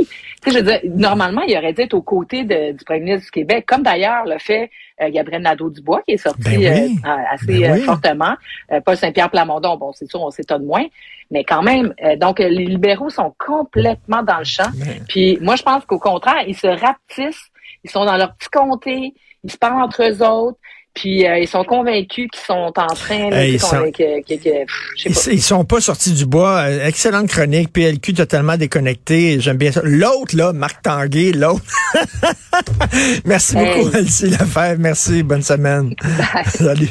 je 0.51 0.59
veux 0.59 0.63
dire, 0.63 0.81
normalement, 0.85 1.43
il 1.43 1.57
aurait 1.57 1.73
dû 1.73 1.83
être 1.83 1.95
aux 1.95 2.03
côtés 2.03 2.45
du 2.45 2.85
premier 2.85 3.01
ministre 3.01 3.27
du 3.27 3.31
Québec, 3.31 3.65
comme 3.67 3.83
d'ailleurs 3.83 4.25
le 4.25 4.39
fait 4.39 4.71
euh, 5.01 5.11
Gabriel 5.11 5.43
Nadeau-Dubois, 5.43 6.03
qui 6.03 6.13
est 6.13 6.19
sorti 6.19 6.43
ben 6.43 6.97
euh, 7.05 7.09
assez 7.31 7.61
ben 7.61 7.73
euh, 7.73 7.85
fortement. 7.85 8.35
Paul 8.85 8.97
Saint-Pierre 8.97 9.31
Plamondon, 9.31 9.77
bon, 9.77 9.93
c'est 9.93 10.09
sûr, 10.09 10.23
on 10.23 10.31
s'étonne 10.31 10.65
moins, 10.65 10.85
mais 11.31 11.45
quand 11.45 11.63
même, 11.63 11.93
donc 12.19 12.39
les 12.39 12.51
libéraux 12.51 13.11
sont 13.11 13.35
complètement 13.39 14.23
dans 14.23 14.39
le 14.39 14.45
champ. 14.45 14.71
Ben. 14.75 15.05
Puis 15.09 15.39
moi, 15.41 15.57
je 15.57 15.63
pense 15.63 15.85
qu'au 15.85 15.99
contraire, 15.99 16.45
ils 16.47 16.57
se 16.57 16.67
rapetissent, 16.67 17.51
ils 17.85 17.91
sont 17.91 18.05
dans 18.05 18.17
leur 18.17 18.35
petit 18.35 18.49
comté, 18.49 19.15
ils 19.45 19.51
se 19.51 19.59
parlent 19.59 19.83
entre 19.83 20.03
eux 20.03 20.23
autres. 20.23 20.59
Puis 20.97 21.27
euh, 21.27 21.39
ils 21.39 21.47
sont 21.47 21.63
convaincus 21.63 22.27
qu'ils 22.33 22.43
sont 22.43 22.73
en 22.75 22.95
train 22.95 23.29
de, 23.29 23.53
ils, 23.53 23.61
sont, 23.61 23.85
ils, 25.31 25.43
sont 25.43 25.65
pas 25.67 25.81
sortis 25.83 26.13
du 26.13 26.25
bois. 26.25 26.63
Euh, 26.63 26.87
excellente 26.87 27.29
chronique, 27.29 27.71
PLQ 27.71 28.15
totalement 28.15 28.57
déconnecté. 28.57 29.39
J'aime 29.39 29.59
bien 29.59 29.73
ça. 29.73 29.83
L'autre 29.85 30.35
là, 30.35 30.55
Marc 30.55 30.81
Tanguay, 30.83 31.33
l'autre. 31.33 31.63
Merci 33.27 33.57
beaucoup, 33.57 33.95
Elsie 33.95 34.31
Lefebvre. 34.31 34.79
Merci, 34.79 35.23
bonne 35.23 35.43
semaine. 35.43 35.95
Salut. 36.47 36.89